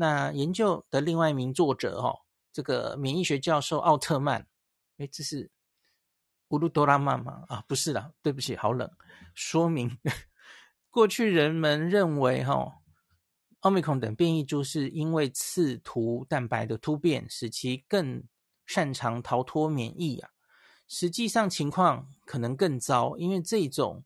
[0.00, 2.20] 那研究的另外一名作者哦，
[2.54, 4.46] 这个免疫学教授奥特曼，
[4.96, 5.50] 诶，这是
[6.48, 7.44] 乌鲁多拉曼吗？
[7.48, 8.90] 啊，不是啦，对不起，好冷。
[9.34, 9.98] 说明
[10.88, 12.72] 过去人们认为哈、哦，
[13.60, 18.24] 奥密克戎等变异株是因为刺突蛋白的突变，使其更
[18.64, 20.30] 擅长逃脱免疫啊。
[20.88, 24.02] 实际上情况可能更糟，因为这种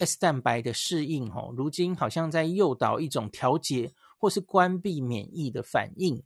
[0.00, 6.22] S 蛋白的适应，哦，如今好像在诱导一种调节或是关闭免疫的反应。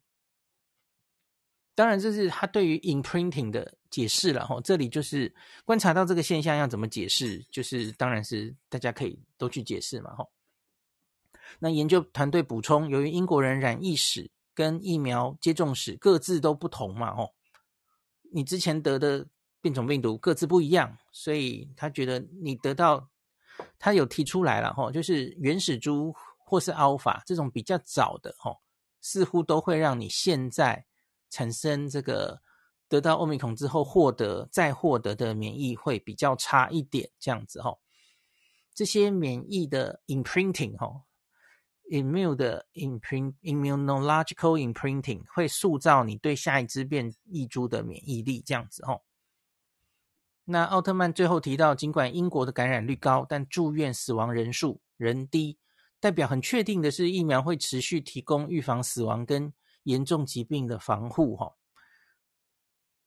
[1.75, 4.61] 当然，这是他对于 imprinting 的解释了，哈。
[4.61, 10.27] 这里就是观察到这个现象要怎么解释，就是当然是大家可以都去解释嘛，哈。
[11.61, 17.33] 那研究团队补充，由于英国人染疫史跟疫苗接种史各自都不同嘛，哦，
[18.33, 19.29] 你之前得的。
[19.65, 23.09] 变种病毒各自不一样，所以他觉得你得到，
[23.79, 28.57] 他有提出来了哈，就是原始株或是 Alpha 这种比较早的哈，
[29.01, 30.87] 似乎都会让你现在
[31.31, 32.41] 产生这个
[32.89, 37.77] 得到欧米孔之后获得再获得的免疫会比较差一点，这样子哈。
[38.75, 41.05] 这些免疫的 imprinting 哈
[41.91, 49.01] ，immune 的 imprint immunological imprinting 会塑造你对下一支变异株的免疫力，这样子哈。
[50.45, 55.59] 那奥特曼最后提到，尽管英国的感染率高，但住院死亡人数仍低，
[56.05, 59.51] 代表很确定的是，疫苗会持续提供预防死亡跟
[59.85, 61.35] 严重疾病的防护。
[61.35, 61.57] 哈，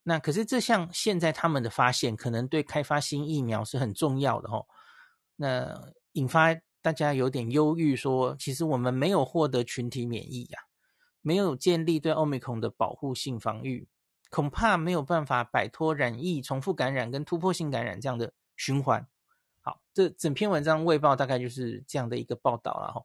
[0.02, 4.66] 那可是这项现在他们的发现，可能对开发新疫苗是很重要的哦。
[5.36, 10.58] 那引发大家有点忧郁，说其实我们没有获得群体免疫呀、
[11.22, 13.86] 没有建立对奥密克戎的保护性防御，
[14.28, 19.06] 恐怕没有办法摆脱染疫、重复感染跟突破性感染这样的循环。
[19.68, 23.04] 好，这整篇文章卫报大概就是这样的一个报道了哈。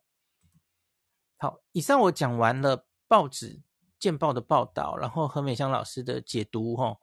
[1.35, 3.59] 好，以上我讲完了报纸
[3.99, 6.95] 见报的报道，然后何美香老师的解读哈。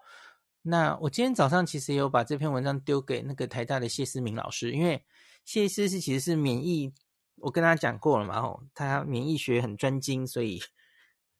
[0.62, 5.04] 那我今天早上其实也有把这篇文章丢给那个台大的谢思明老师，因为
[5.44, 6.94] 谢思是其实是免疫，
[7.36, 10.62] 我跟他讲过了嘛吼，他免疫学很专精，所以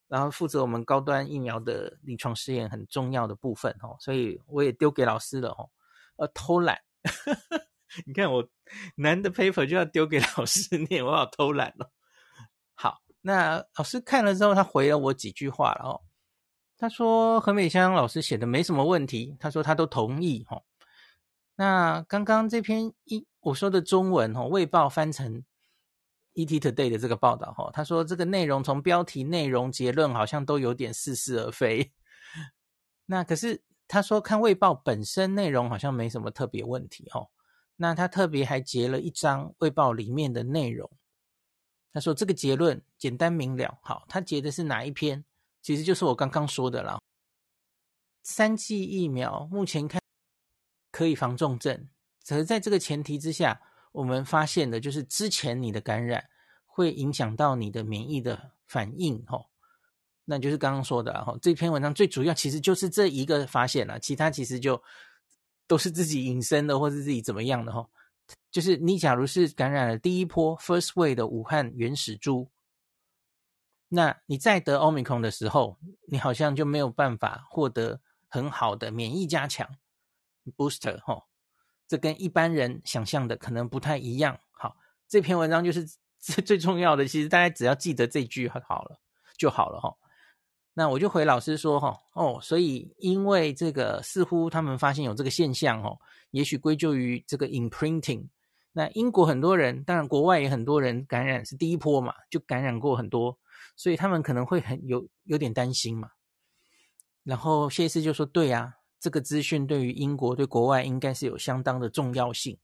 [0.09, 5.71] 然后负责我们高端疫苗的临床试验很重要的部分哦，所以我也丢给老师了吼，
[6.17, 6.79] 呃，偷懒。
[8.07, 8.49] 你看我
[8.97, 11.91] 难的 paper 就要丢给老师念，我好偷懒哦。
[12.75, 16.01] 好，那老师看了之后，他回了我几句话了哦。
[16.79, 20.63] 他说何美香老师写的没什么问题，他说他都同意哈。
[21.57, 25.45] 那刚刚这篇一我说的中文哈，卫报翻成
[26.35, 31.93] ET Today 的这个报道哈，他说这个内容从标题、内容、结论好像都有点似是而非。
[33.05, 37.27] 那可是他说看卫报本身内容好像没什么特别问题哈。
[37.83, 40.91] 那他特别还截了一张卫报里面的内容，
[41.95, 43.79] 他说这个结论简单明了。
[43.83, 45.25] 好，他截的是哪一篇？
[45.63, 47.01] 其实就是我刚刚说的了。
[48.23, 49.99] 三剂疫苗目前看
[50.93, 51.89] 可以防重症，
[52.23, 53.63] 只是在这个前提之下，
[53.93, 56.29] 我们发现的就是之前你的感染
[56.67, 59.25] 会影响到你的免疫的反应。
[59.27, 59.47] 吼，
[60.27, 61.15] 那就是刚刚说的。
[61.15, 64.83] 然后这篇文章最主要其实就是这一个发现了，其他其实就。
[65.71, 67.89] 都是自己隐身的，或是自己怎么样的哈？
[68.51, 72.49] 就是你假如是感染了第一波 first wave 的武汉原始株，
[73.87, 75.79] 那你再得 Omicron 的时候，
[76.09, 79.77] 你好像就没有办法获得很好的免疫加强
[80.57, 81.27] booster 哈。
[81.87, 84.41] 这跟一般人想象的可能不太一样。
[84.51, 85.87] 好，这篇文章就是
[86.19, 89.01] 最 最重要的，其实大家只要记得这句好了
[89.39, 89.95] 就好了哈。
[90.73, 95.99] 那我就回老师说哈哦，所以因为这个似乎他们发现有这个现象哦，
[96.31, 98.29] 也许归咎于这个 imprinting。
[98.73, 103.37] 那英国很多人，当然国外也很多人感染是第一波嘛，就感染过很多，
[103.75, 106.11] 所以他们可能会很有有点担心嘛。
[107.25, 112.57] 然后谢医师就说：“对啊，这个资讯对于英国对国外应该是有相当的重要性，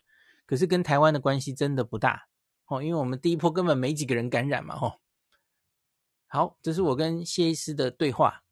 [0.47, 2.29] 可是跟台湾的关系真的不大
[2.69, 4.93] 哦，因为我们第一波根本没几个人感染嘛，吼。”
[6.29, 8.43] 好，这是我跟谢医师的对话，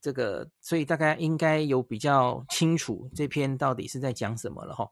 [0.00, 4.90] 这个所以大家应该有比较清楚这篇到底是在讲什么了哈。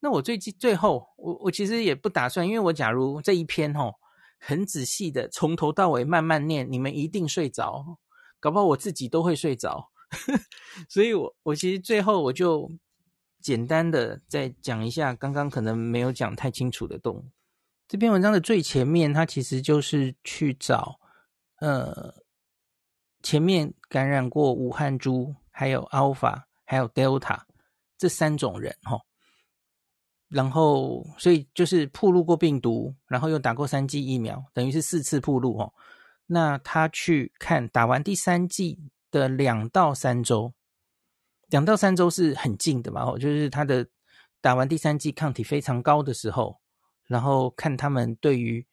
[0.00, 3.92] 那我最近最后，我我其实也不打算，因为我假如这一篇哈
[4.38, 7.98] 很仔细的从头到尾慢慢念，你们一定睡着，
[8.40, 9.90] 搞不好我自己都会睡着，
[10.88, 12.70] 所以我我其实最后我就
[13.40, 17.30] 简单的再讲一下刚刚可能没有讲太清楚的动。
[17.86, 20.98] 这篇文章的最前面，他其实就是去找，
[21.60, 22.14] 呃，
[23.22, 27.42] 前面感染过武汉株，还有 Alpha，还有 Delta
[27.98, 29.00] 这三种人哈。
[30.28, 35.70] 然后，所以就是暴露过病毒，然后又打过三剂疫苗，等于是四次暴露哈。
[36.26, 40.54] 那他去看打完第三剂的两到三周，
[41.48, 43.86] 两到三周是很近的嘛，就是他的
[44.40, 46.63] 打完第三剂抗体非常高的时候。
[47.06, 48.66] 然后看他们对于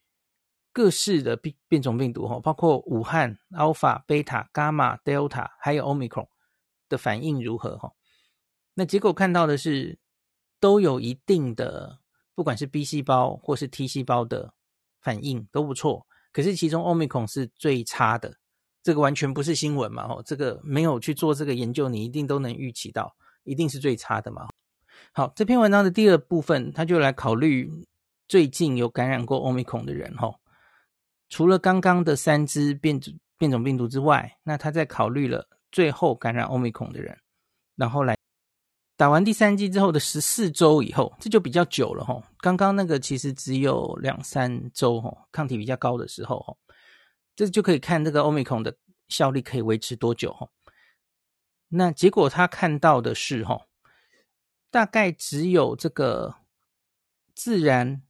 [0.74, 6.28] 各式的变变种病毒哈，包括武汉、Alpha、Beta、Gamma、Delta，还有 Omicron
[6.88, 7.92] 的反应如何哈？
[8.76, 10.00] 那结果看到的是
[10.62, 12.00] 都有一定的，
[12.34, 14.54] 不管是 B 细胞或是 T 细胞的
[15.02, 16.08] 反应都不错。
[16.32, 18.38] 可是其中 Omicron 是最差的，
[18.82, 20.08] 这个完全不是新闻嘛？
[20.08, 23.14] 哈，这个没有去做这个研究，你一定都能预期到，
[23.44, 24.48] 一定是最差的嘛。
[25.12, 27.86] 好，这篇文章的第二部分，他就来考虑。
[28.32, 30.34] 最近有感染过 Omicron 的人，哈，
[31.28, 32.98] 除了刚刚的三只变
[33.38, 37.20] 变种病毒之外，那他在考虑了最后感染 Omicron 的人，
[37.76, 38.16] 然后来
[38.96, 42.24] 打完第三剂之后的十四周以后，这就比较久了，哈。
[42.40, 46.56] 刚刚那个其实只有两三周，哈，抗体比较高的时候，哈，
[47.36, 48.78] 这就可以看这个 Omicron 的
[49.10, 50.48] 效力可以维持多久，哈。
[51.68, 53.66] 那结果他看到的是，哈，
[54.70, 56.36] 大概只有这个
[57.36, 58.04] 自然。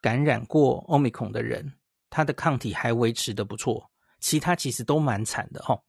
[0.00, 1.74] 感染过 Omicron 的人，
[2.08, 5.82] 他的抗体还维持得不错，其他其实都蛮惨的齁。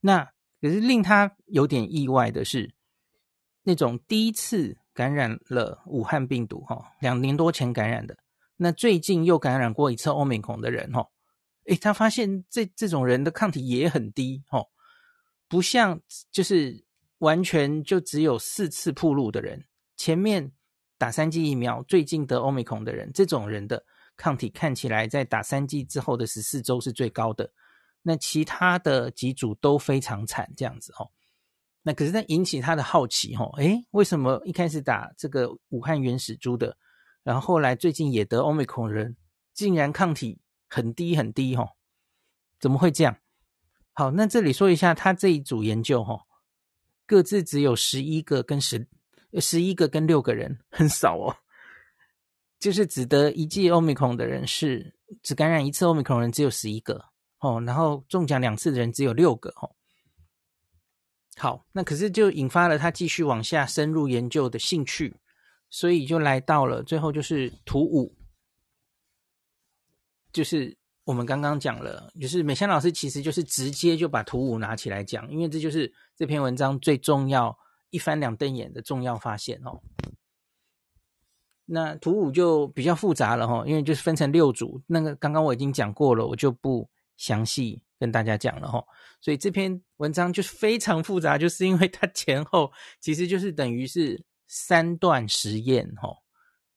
[0.00, 0.24] 那
[0.60, 2.74] 可是令他有点意外的是，
[3.62, 8.16] 那种第一次感染了武汉病毒齁，两年多前感染的，
[8.56, 11.08] 那最近又感染过一次 Omicron 的人齁，
[11.66, 14.66] 诶，他发现这这种人的抗体也很低齁，
[15.48, 16.84] 不像就是
[17.18, 19.66] 完全就只有四次暴露的人，
[19.96, 20.52] 前面
[21.04, 23.84] 打三剂疫苗最近得奥密克的人，这种人的
[24.16, 27.52] 抗体看起来在打三剂之后的十四周是最高的。
[28.00, 31.10] 那其他的几组都非常惨，这样子哦。
[31.82, 36.74] 那可是那引起他的好奇哦，诶，为什么一开始打这个武汉原始株的，
[37.22, 39.14] 然后后来最近也得奥密克人，
[39.52, 40.40] 竟然抗体
[40.70, 41.72] 很低很低哦？
[42.58, 43.18] 怎么会这样？
[43.92, 46.22] 好，那这里说一下他这一组研究哦，
[47.04, 48.88] 各自只有十一个跟十
[49.40, 51.36] 十一个跟六个人，很少哦。
[52.58, 57.04] 就是只得一剂奥密克戎的人是只感染一次奥密克戎人只有十一个。
[57.40, 59.70] 哦，然后中奖两次的人只有六个哦。
[61.36, 65.14] 好，那可是就引发了他继续往下深入研究的兴趣，
[65.68, 68.16] 所以就来到了最后就是图五，
[70.32, 77.54] 就是我们刚刚讲了，就是美香老师其实就是直接就把图五拿起来讲，因为这就是这篇文章最重要
[77.94, 79.80] 一翻两瞪眼的重要发现哦。
[81.64, 86.90] 那图五就比较复杂了哈，因为就是分成六组，那个刚刚我已经讲过了，我就不。
[87.16, 88.84] 详细跟大家讲了齁，
[89.20, 96.12] 所以这篇文章就是非常复杂，就是因为它前后其实就是等于是三段实验齁。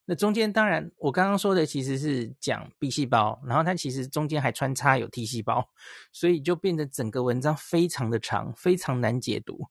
[0.05, 5.68] 那中间当然我刚刚说的其实是讲 B 细胞，然后它其实中间还穿插有 T 细胞，
[6.11, 9.68] 所以就变得整个文章非常的长，非常难解读。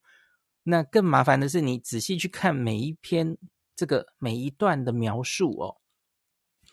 [0.68, 3.38] 那更麻烦的是你仔细去看每一篇
[3.74, 5.76] 这个每一段的描述哦，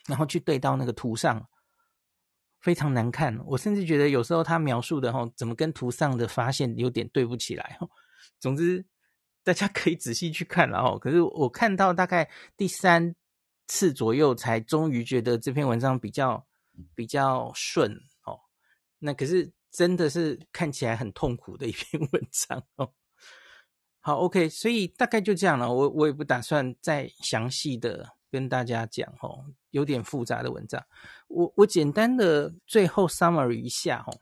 [0.08, 1.48] 然后去对到那个图上。
[2.60, 7.90] 非常难看，我甚至觉得有时候他描述的哦，怎么跟图上的发现有点对不起来哦。
[8.40, 8.86] 总之，
[9.44, 10.98] 大家可以仔细去看了哦。
[10.98, 13.14] 可是我看到大概第三
[13.68, 16.48] 次左右，才终于觉得这篇文章比较
[16.96, 17.92] 比较顺
[18.24, 18.40] 哦。
[18.98, 22.94] 那可是真的是看起来很痛苦的一篇 文章哦。
[24.04, 25.74] 好，OK，所以大概就这样了。
[25.74, 28.14] 我我也不打算再详细的。
[28.34, 30.84] 跟大家讲哦，有点复杂的文章，
[31.28, 34.18] 我我简单的最后 summary 一下哦。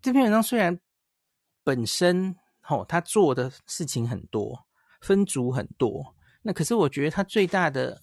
[0.00, 0.78] 这篇文章虽然
[1.64, 2.36] 本身
[2.68, 4.64] 哦，他做的事情很多，
[5.00, 8.00] 分组很多，那可是我觉得他最大的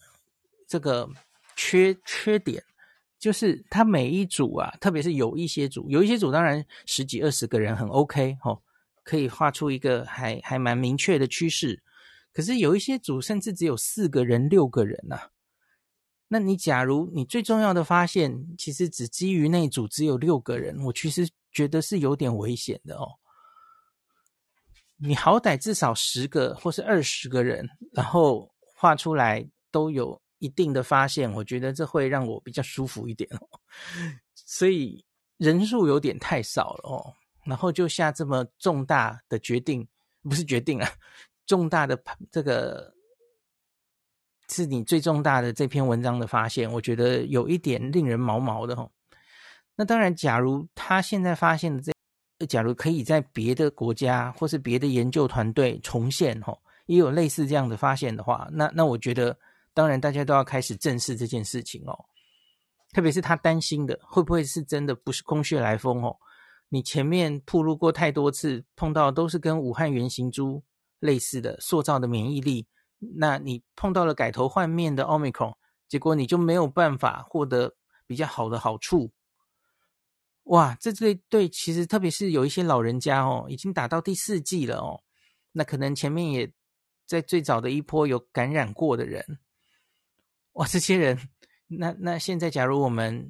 [0.67, 1.09] 这个
[1.55, 2.61] 缺缺点，
[3.17, 8.61] 就是他每一组啊，特别是有一些组，有一些组当然十几二十个人很 OK 哦，
[9.03, 11.83] 可以画出一个还还蛮明确的趋势。
[12.31, 15.29] 可是有一些组甚至只有四个人、六个人呐、
[16.27, 23.07] 那你假如你最重要的发现，其实只基于那组只有六个人，我其实觉得是有点危险的哦。
[24.97, 33.47] 你好歹至少十个或是二十个人，然后画出来都有一定的发现，我觉得这会让我比较舒服一点哦。
[34.33, 35.05] 所以
[35.37, 37.13] 人数有点太少了哦，
[37.45, 39.87] 然后就下这么重大的决定，
[40.21, 40.89] 不是决定啊。
[41.45, 42.93] 重大的这个
[44.49, 48.89] 是你最重大的这篇文章的发现，我觉得有一点令人毛毛的哦。
[49.75, 59.37] 那当然，假如他现在发现的这，假如可以在别的国家或是别的研究团队重现哦，也有类似这样的发现的话，那那我觉得，
[59.73, 62.05] 当然大家都要开始正视这件事情哦。
[62.93, 66.15] 特别是他担心的，会不会是真的不是空穴来风哦？
[66.73, 70.63] 你前面曝露过太多次，碰到都是跟武汉原型株。
[70.99, 72.65] 类似的塑造的免疫力，
[73.17, 75.53] 那你碰到了改头换面的 Omicron，
[75.89, 77.75] 结果你就没有办法获得
[78.07, 79.11] 比较好的好处。
[80.43, 85.03] 哇，这对对，其实特别是有一些老人家哦，已经打到第四剂了哦，
[85.51, 86.49] 那可能前面也
[87.05, 89.39] 在最早的一波有感染过的人，
[90.53, 91.19] 哇，这些人，
[91.67, 93.29] 那那现在假如我们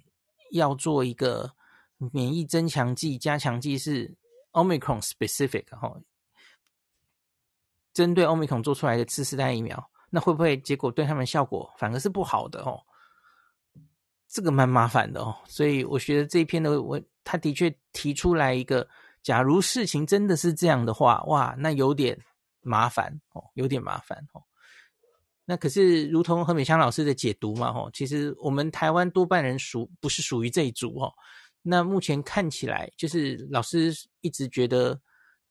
[0.52, 1.56] 要做一个
[2.12, 4.14] 免疫增强剂、加强剂是
[4.52, 6.02] Omicron specific 哈、哦。
[7.94, 12.82] 针对 Omicron 做出来的次世代疫苗，那会不会结果对他们效果反而是不好的哦？
[14.28, 15.36] 这个蛮麻烦的哦。
[15.46, 18.88] 所以我觉得这一篇的文，他的确提出来一个，
[19.22, 22.20] 假如事情真的是这样的话，哇，那有点
[22.62, 24.42] 麻烦哦，有点麻烦哦。
[25.46, 31.14] 那可是如同何美香老师的解读嘛，哦，其实我们台湾多半人属不是属于这一组哦。
[31.64, 33.92] 那目前看起来，就是老师
[34.22, 35.02] 一直觉得。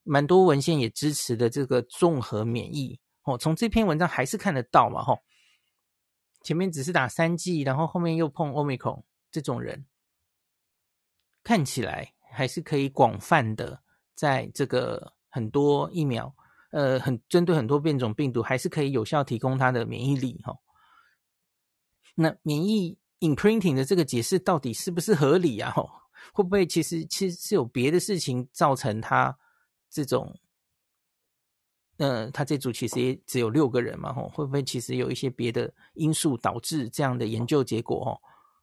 [0.05, 5.23] 蛮多文献也支持的这个综合免疫哦，从这篇文章还是看得到嘛吼。
[6.43, 9.01] 前面只是打三剂，然后后面又碰 Omicron
[9.31, 9.85] 这种人，
[11.41, 13.81] 看起来还是可以广泛的
[14.13, 16.35] 在这个很多疫苗，
[16.71, 20.53] 呃，很针对很多变种病毒，还是可以有效提供它的免疫力哈。
[22.15, 25.71] 那免疫 imprinting 的这个解释到底是不是合理啊？
[25.71, 25.89] 吼，
[26.31, 29.37] 会不会其实其实是有别的事情造成他？
[29.95, 30.35] 这种，
[31.97, 38.03] 呃，他这组其实也只有六个人嘛，吼，会不会其实有一些别的因素导致这样的研究结果？
[38.03, 38.17] 哦，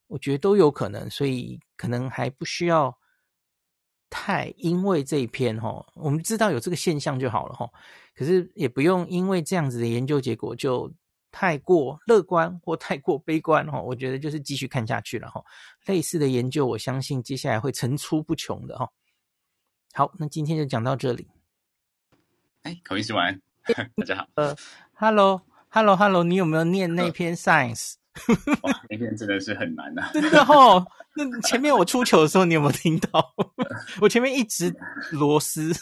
[0.09, 2.99] 我觉得都有可能，所以可能还不需要
[4.11, 7.73] 太因为这一篇，吼，我们知道有这个现象就好了，吼，
[8.17, 10.93] 可是也不用因为这样子的研究结果就
[11.33, 15.43] 太过乐观或太过悲观，吼，我觉得就是继续看下去了，哈，
[15.87, 18.89] 类似的研究，我相信接下来会层出不穷的，哈。
[19.93, 21.29] 好，那今天就讲到这里。
[22.63, 23.41] 哎，孔医师晚安，
[23.97, 24.29] 大家好。
[24.35, 24.57] 呃
[24.95, 27.95] ，Hello，Hello，Hello，你有没有念那篇 Science？
[28.63, 30.11] 哇，那篇真的是很难啊。
[30.13, 33.35] 真的哦，那前面我出糗的时候，你有没有听到？
[34.01, 34.73] 我前面一直
[35.13, 35.73] 螺丝。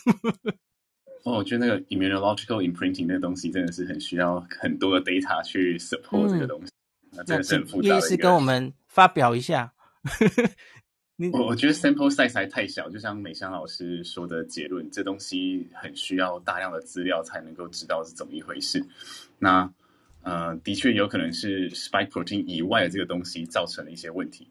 [1.24, 6.72] 哦，我觉得那个 immunological imprinting 那个东西真的是很需要很多的 data 去 support 这个东西。
[7.02, 7.94] 嗯、那真的是很复杂的。
[7.94, 9.72] 叶医师跟我们发表一下。
[11.32, 18.84] 我我觉得 sample size 还太小，就像美香老师说的结论，这东西很需要大量的资料才能够知道是怎么一回事。
[19.38, 19.68] 那
[20.22, 24.46] 呃，的确有可能是 spike protein 以外的这个东西造成了一些问题，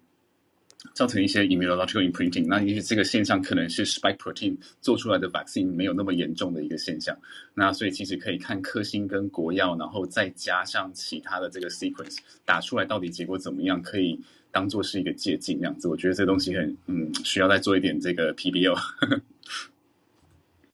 [0.94, 2.46] 造成一些 immunological imprinting。
[2.48, 7.18] 那也许这个现象可能是 spike protein 做出来的 vaccine 没有那么严重的一个现象。
[7.54, 14.20] 那所以其实可以看科兴跟国药，然后再加上其他的这个 sequence 打出来到底结果怎么样，可以。
[14.50, 18.76] 当做是一个借鉴，这样子，我觉得这东西很嗯，需要再做一点这个 PBO。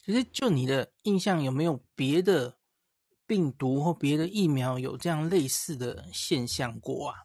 [0.06, 2.56] 其实，就你的印象，有没有别的
[3.28, 7.16] 病毒或别的疫苗有这样类似的现象过啊？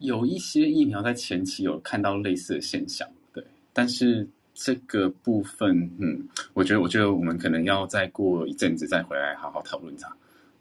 [0.00, 10.12] 有一些疫苗在前期有看到类似的现象，对，但是这个部分，嗯，我觉得，我觉得我们可能要再过一阵子再回来好好讨论它，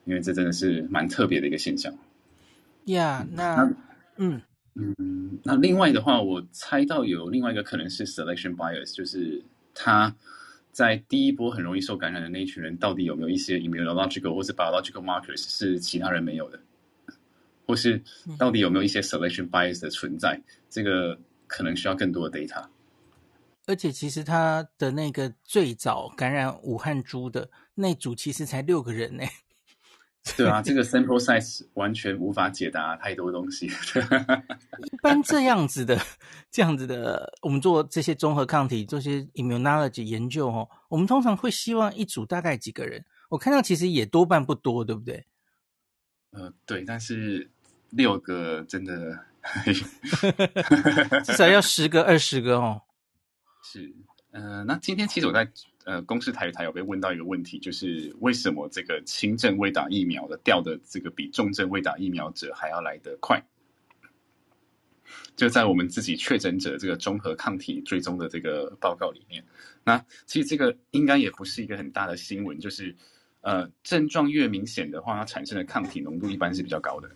[0.05, 1.91] 因为这真的是蛮特别的一个现象。
[2.85, 3.73] 呀、yeah，那
[4.17, 4.41] 嗯。
[4.75, 9.41] 嗯，那另外的话，我猜到有另外一个可能是 selection bias，就是
[9.73, 10.15] 他
[10.71, 16.57] 在第一波很容易受感染的那一群人，到底有没有一些 immunological 或是 biological markers 是其他人没有的，
[17.69, 18.01] 或是
[18.39, 20.41] 到底有没有一些 selection bias 的存在？
[20.71, 22.65] 这个可能需要更多的 data。
[23.67, 29.23] 而且，其实他的那个最早感染武汉猪的那组，其实才六个人呢。
[30.35, 33.67] 对啊， 这个 sample size 完全无法解答太多东西。
[34.91, 35.95] 一般这样子的，
[36.49, 43.05] 这样子的，我们做这些综合抗体、做些 immunology 研究哦，我们通常会希望一组大概几个人？
[43.29, 45.23] 我看到其实也多半不多，对不对？
[46.31, 47.49] 呃，对，但是
[47.89, 49.19] 六个真的，
[51.23, 52.81] 至少要十个、二十个哦。
[53.63, 53.93] 是，
[54.31, 55.49] 呃，那今天其实我在。
[55.85, 63.43] 呃，公司台台有被问到一个问题，就是为什么这个轻症未打疫苗的掉的这个比重症未打疫苗者还要来得快？
[65.35, 69.43] 就在我们自己确诊者这个综合抗体追踪的这个报告里面，
[69.83, 72.95] 那其实这个应该也不是一个很大的新闻，就是
[73.41, 77.09] 呃，症状越明显的话，它产生的抗体浓度一般是比较高的。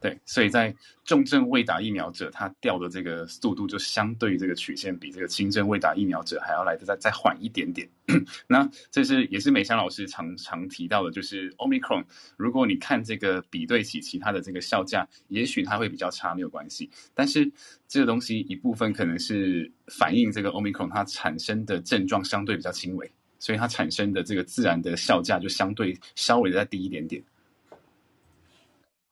[0.00, 0.74] 对，所以在
[1.04, 7.86] 重症未打疫苗者，他掉的这个速度就相对于这个曲线比这个轻症未打疫苗者还要来的再再缓一点点。
[8.48, 12.02] 那这是也是美香老师常常提到的，就是 Omicron，
[12.38, 16.88] 如果你看这个比对起其他的这个效价，也许它会比较差，没有关系。
[17.14, 17.52] 但是
[17.86, 27.22] 这个东西一部分可能是反映这个 Omicron 它产生的症状相对比较轻微，所以它产生的这个自然的效价就相对稍微的再低一点点。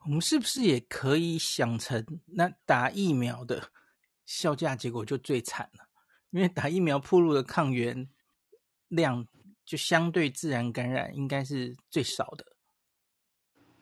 [0.08, 3.62] 我们是不是也可以想成，那打疫苗的
[4.24, 5.86] 效价结果就最惨了？
[6.30, 8.08] 因为打疫苗暴露的抗原
[8.88, 9.28] 量，
[9.66, 12.46] 就相对自然感染应该是最少的。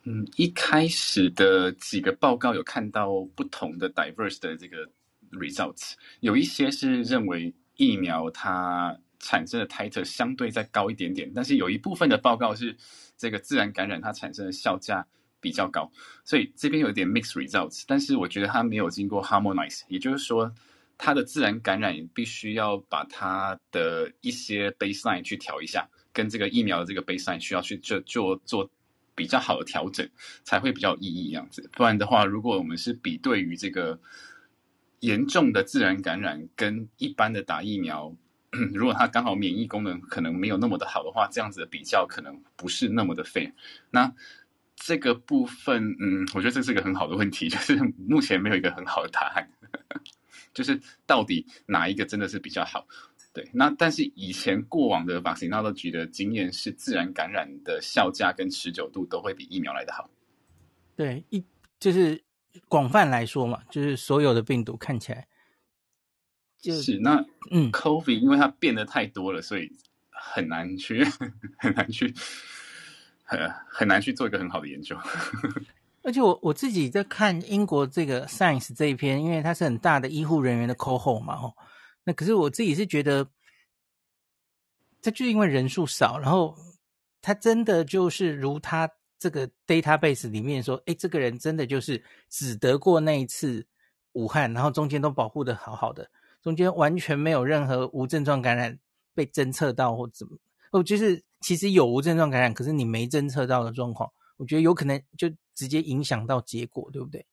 [0.03, 4.79] 嗯，一开始的几个报告有看到不同的 diverse 的这个
[5.31, 12.77] results，有一些是认为疫苗它产生的 titer 相对再高一点点，但是有一部分的报告是
[13.17, 15.07] 这个自然感染它产生的效价。
[15.47, 15.89] 比较高，
[16.25, 20.53] 所以这边有点 mixed results，但是我觉得它没有经过 harmonize，也就是说，
[20.99, 28.69] 它的自然感染必须要把它的一些 baseline 去调一下，跟这个疫苗的这个 baseline 需要去做做做
[29.15, 30.05] 比较好的调整，
[30.43, 31.71] 才会比较有意义这样子。
[31.75, 33.97] 不然的话，如果我们是比对于这个
[34.99, 38.13] 严重的自然感染跟一般的打疫苗，
[38.75, 43.53] 如果它刚好免疫功能可能没有那么的好的话，这样子的比较可能不是那么的 fair。
[43.91, 44.11] 那
[44.77, 49.51] 这个部分，嗯，我觉得这是一个很好的问题， 就是目前没有一个很好的答案，
[50.55, 52.87] 就是到底哪一个真的是比较好？
[53.33, 60.09] 对，那但是以前过往的 vaccinology 的经验是，自然感染的效价跟持久度都会比疫苗来得好。
[60.95, 61.45] 对，一
[61.79, 62.23] 就是
[62.69, 65.29] 广泛来说嘛，就是所有的病毒看起来，
[66.59, 69.71] 就是那嗯，COVID 因为它变得太多了，所以
[70.09, 71.05] 很难去
[71.61, 72.15] 很难去
[73.27, 74.97] 很很难去做一个很好的研究。
[76.03, 81.53] 而且我我自己在看英国这个 Science 这一篇，因为它是很大的医护人员的 cohort 嘛，哦，
[82.05, 83.29] 那可是我自己是觉得，
[85.03, 86.57] 这就是因为人数少，然后
[87.21, 93.67] 他真的就是如他这个 database 里面说，哎，这个人真的就是只得过那一次
[94.13, 96.09] 武汉，然后中间都保护的好好的，
[96.41, 98.79] 中间完全没有任何无症状感染
[99.13, 100.39] 被侦测到或怎么，
[100.71, 104.11] 哦，就是其实有无症状感染，可是你没侦测到的状况。
[104.37, 107.25] 我觉得有可能就直接影响到结果，对不对？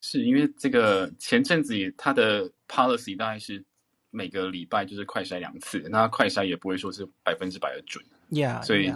[0.00, 3.64] 是因为这个前阵子他的 policy 大概是
[4.10, 8.92] 每个礼拜就是快筛两次，那快筛也不会说是百分之百的准，Yeah，所以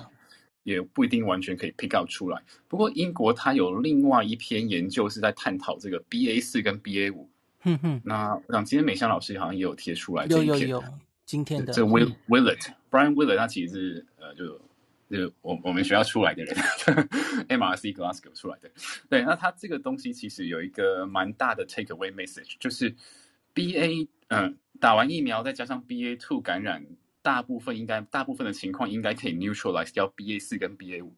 [0.62, 2.40] 也不一定完全可以 pick out 出来。
[2.68, 7.28] 不过英国它有另外一篇研究是在探讨这个 BA 四跟 BA 五，
[7.60, 8.00] 哼哼。
[8.04, 10.84] 那我想今天美香老师好像也有贴出来这一篇，有有有，
[11.24, 14.60] 今天的这 Will Willett，Brian Willett 他其实是呃就。
[15.10, 16.56] 就我我们学校出来的人，
[17.46, 18.70] MRC Glasgow 出来的，
[19.10, 22.90] 对，那他这个东西其实有一个蛮大的 take away message，就是
[23.54, 26.86] BA，嗯、呃，打完疫苗再加上 BA two 感染，
[27.20, 31.14] 大部分应该大部分的情况应该可以 neutralize 掉 BA 四跟 BA 五。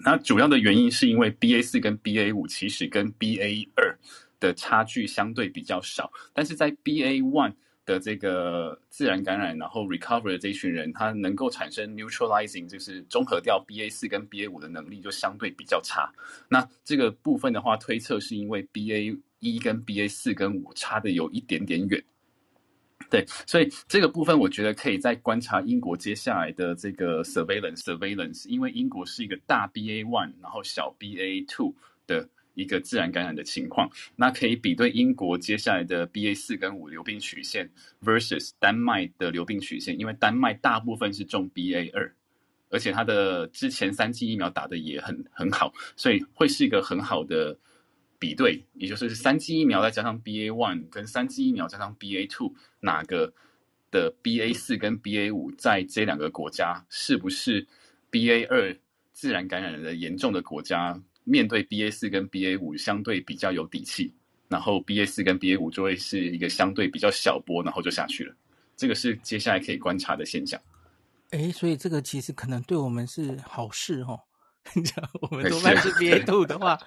[0.00, 3.96] 那主要的原因是因为 BA 四跟 BA 五其实跟 BA 二
[4.40, 7.54] 的差距相对比较少，但是在 BA one。
[7.84, 16.12] 的这个自然感染，然后 recover 的这一群人，他能够产生 neutralizing，就是中和掉 BA 四跟 BA 五的能力就相对比较差。
[16.48, 22.02] 那这个部分的话，推测是因为 BA 一跟 BA 四跟五差的有一点点远。
[23.10, 31.74] 对，所以这个部分我觉得可以再观察英国接下来的这个 surveillance surveillance，因为英国是一个大 BA one，然后小 BA two
[32.06, 32.28] 的。
[32.54, 37.70] 一个自然感染的情况，那可以比对英国接下来的 BA 四跟五流病曲线
[38.02, 42.14] versus 丹麦的流病曲线，因为丹麦大部分是中 BA 二，
[42.68, 47.56] 而且它的之前三剂疫苗打得也很很好，所以会是一个很好的
[48.18, 53.32] 比对，也就是三剂疫苗再加上 BA one 跟三剂疫苗加上 BA two 哪个
[53.90, 57.66] 的 BA 四跟 BA 五在这两个国家是不是
[58.10, 58.76] BA 二
[59.12, 61.00] 自然感染的严重的国家？
[61.24, 64.12] 面对 BA 四跟 BA 五相对比较有底气，
[64.48, 68.34] 然后 BA 四跟 BA 五就会是一个相对比较小波，然后就下去了。
[68.76, 70.60] 这个是接下来可以观察的现象。
[71.30, 74.20] 哎，所以这个其实可能对我们是好事哦。
[75.20, 76.78] 我们多半是 BA two 的话，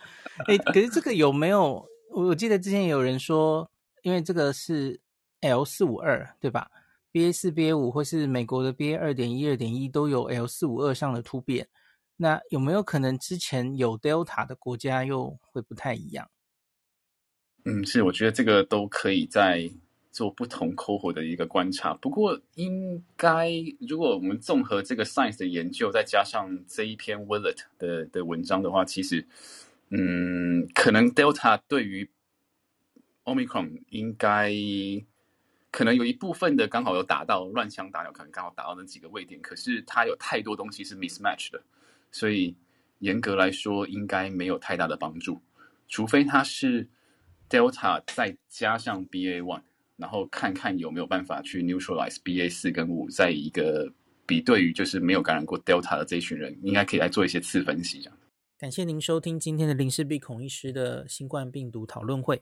[0.48, 1.86] 哎，可是这个有没有？
[2.12, 3.70] 我记得之前有人说，
[4.04, 4.98] 因为这个是
[5.42, 6.70] L 四五二对吧
[7.12, 11.68] ？BA 四、BA 五或是美国的 BA 二点一、二点一都有 L 四五二上的突变。
[12.18, 16.30] 那有没有可能之前有 Delta 的国家又会不太一样？
[17.66, 19.70] 嗯，是，我觉得这个都可以在
[20.11, 21.93] 做不同 cohort 的一个观察。
[21.95, 23.51] 不过，应该
[23.89, 29.28] 如果我们综合这个 Science 的研究，再加上这一篇 Willett 的的文章的话，其实，
[29.89, 32.09] 嗯，可能 Delta 对于
[33.24, 34.53] Omicron 应该
[35.72, 41.61] 可能有一部分的刚好有打到乱枪打鸟，可能刚好打到那几个位点，可是它有太多东西是 mismatch 的。
[42.16, 42.55] 所以
[42.99, 45.41] 严格来说，应该没有太大的帮助，
[45.89, 46.88] 除非它是
[47.49, 49.63] Delta 再加上 BA one，
[49.97, 53.91] 然后看看有没有办法去 neutralize BA 四跟五，在一个
[54.26, 58.18] 比对于就是没有感染过 Delta 的这一群人，应该可以来做一些次分析这样。
[58.57, 62.41] 感谢您收听今天的林氏璧孔医师的新冠病毒讨论会。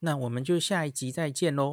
[0.00, 1.68] 那我们就下一集再见喽。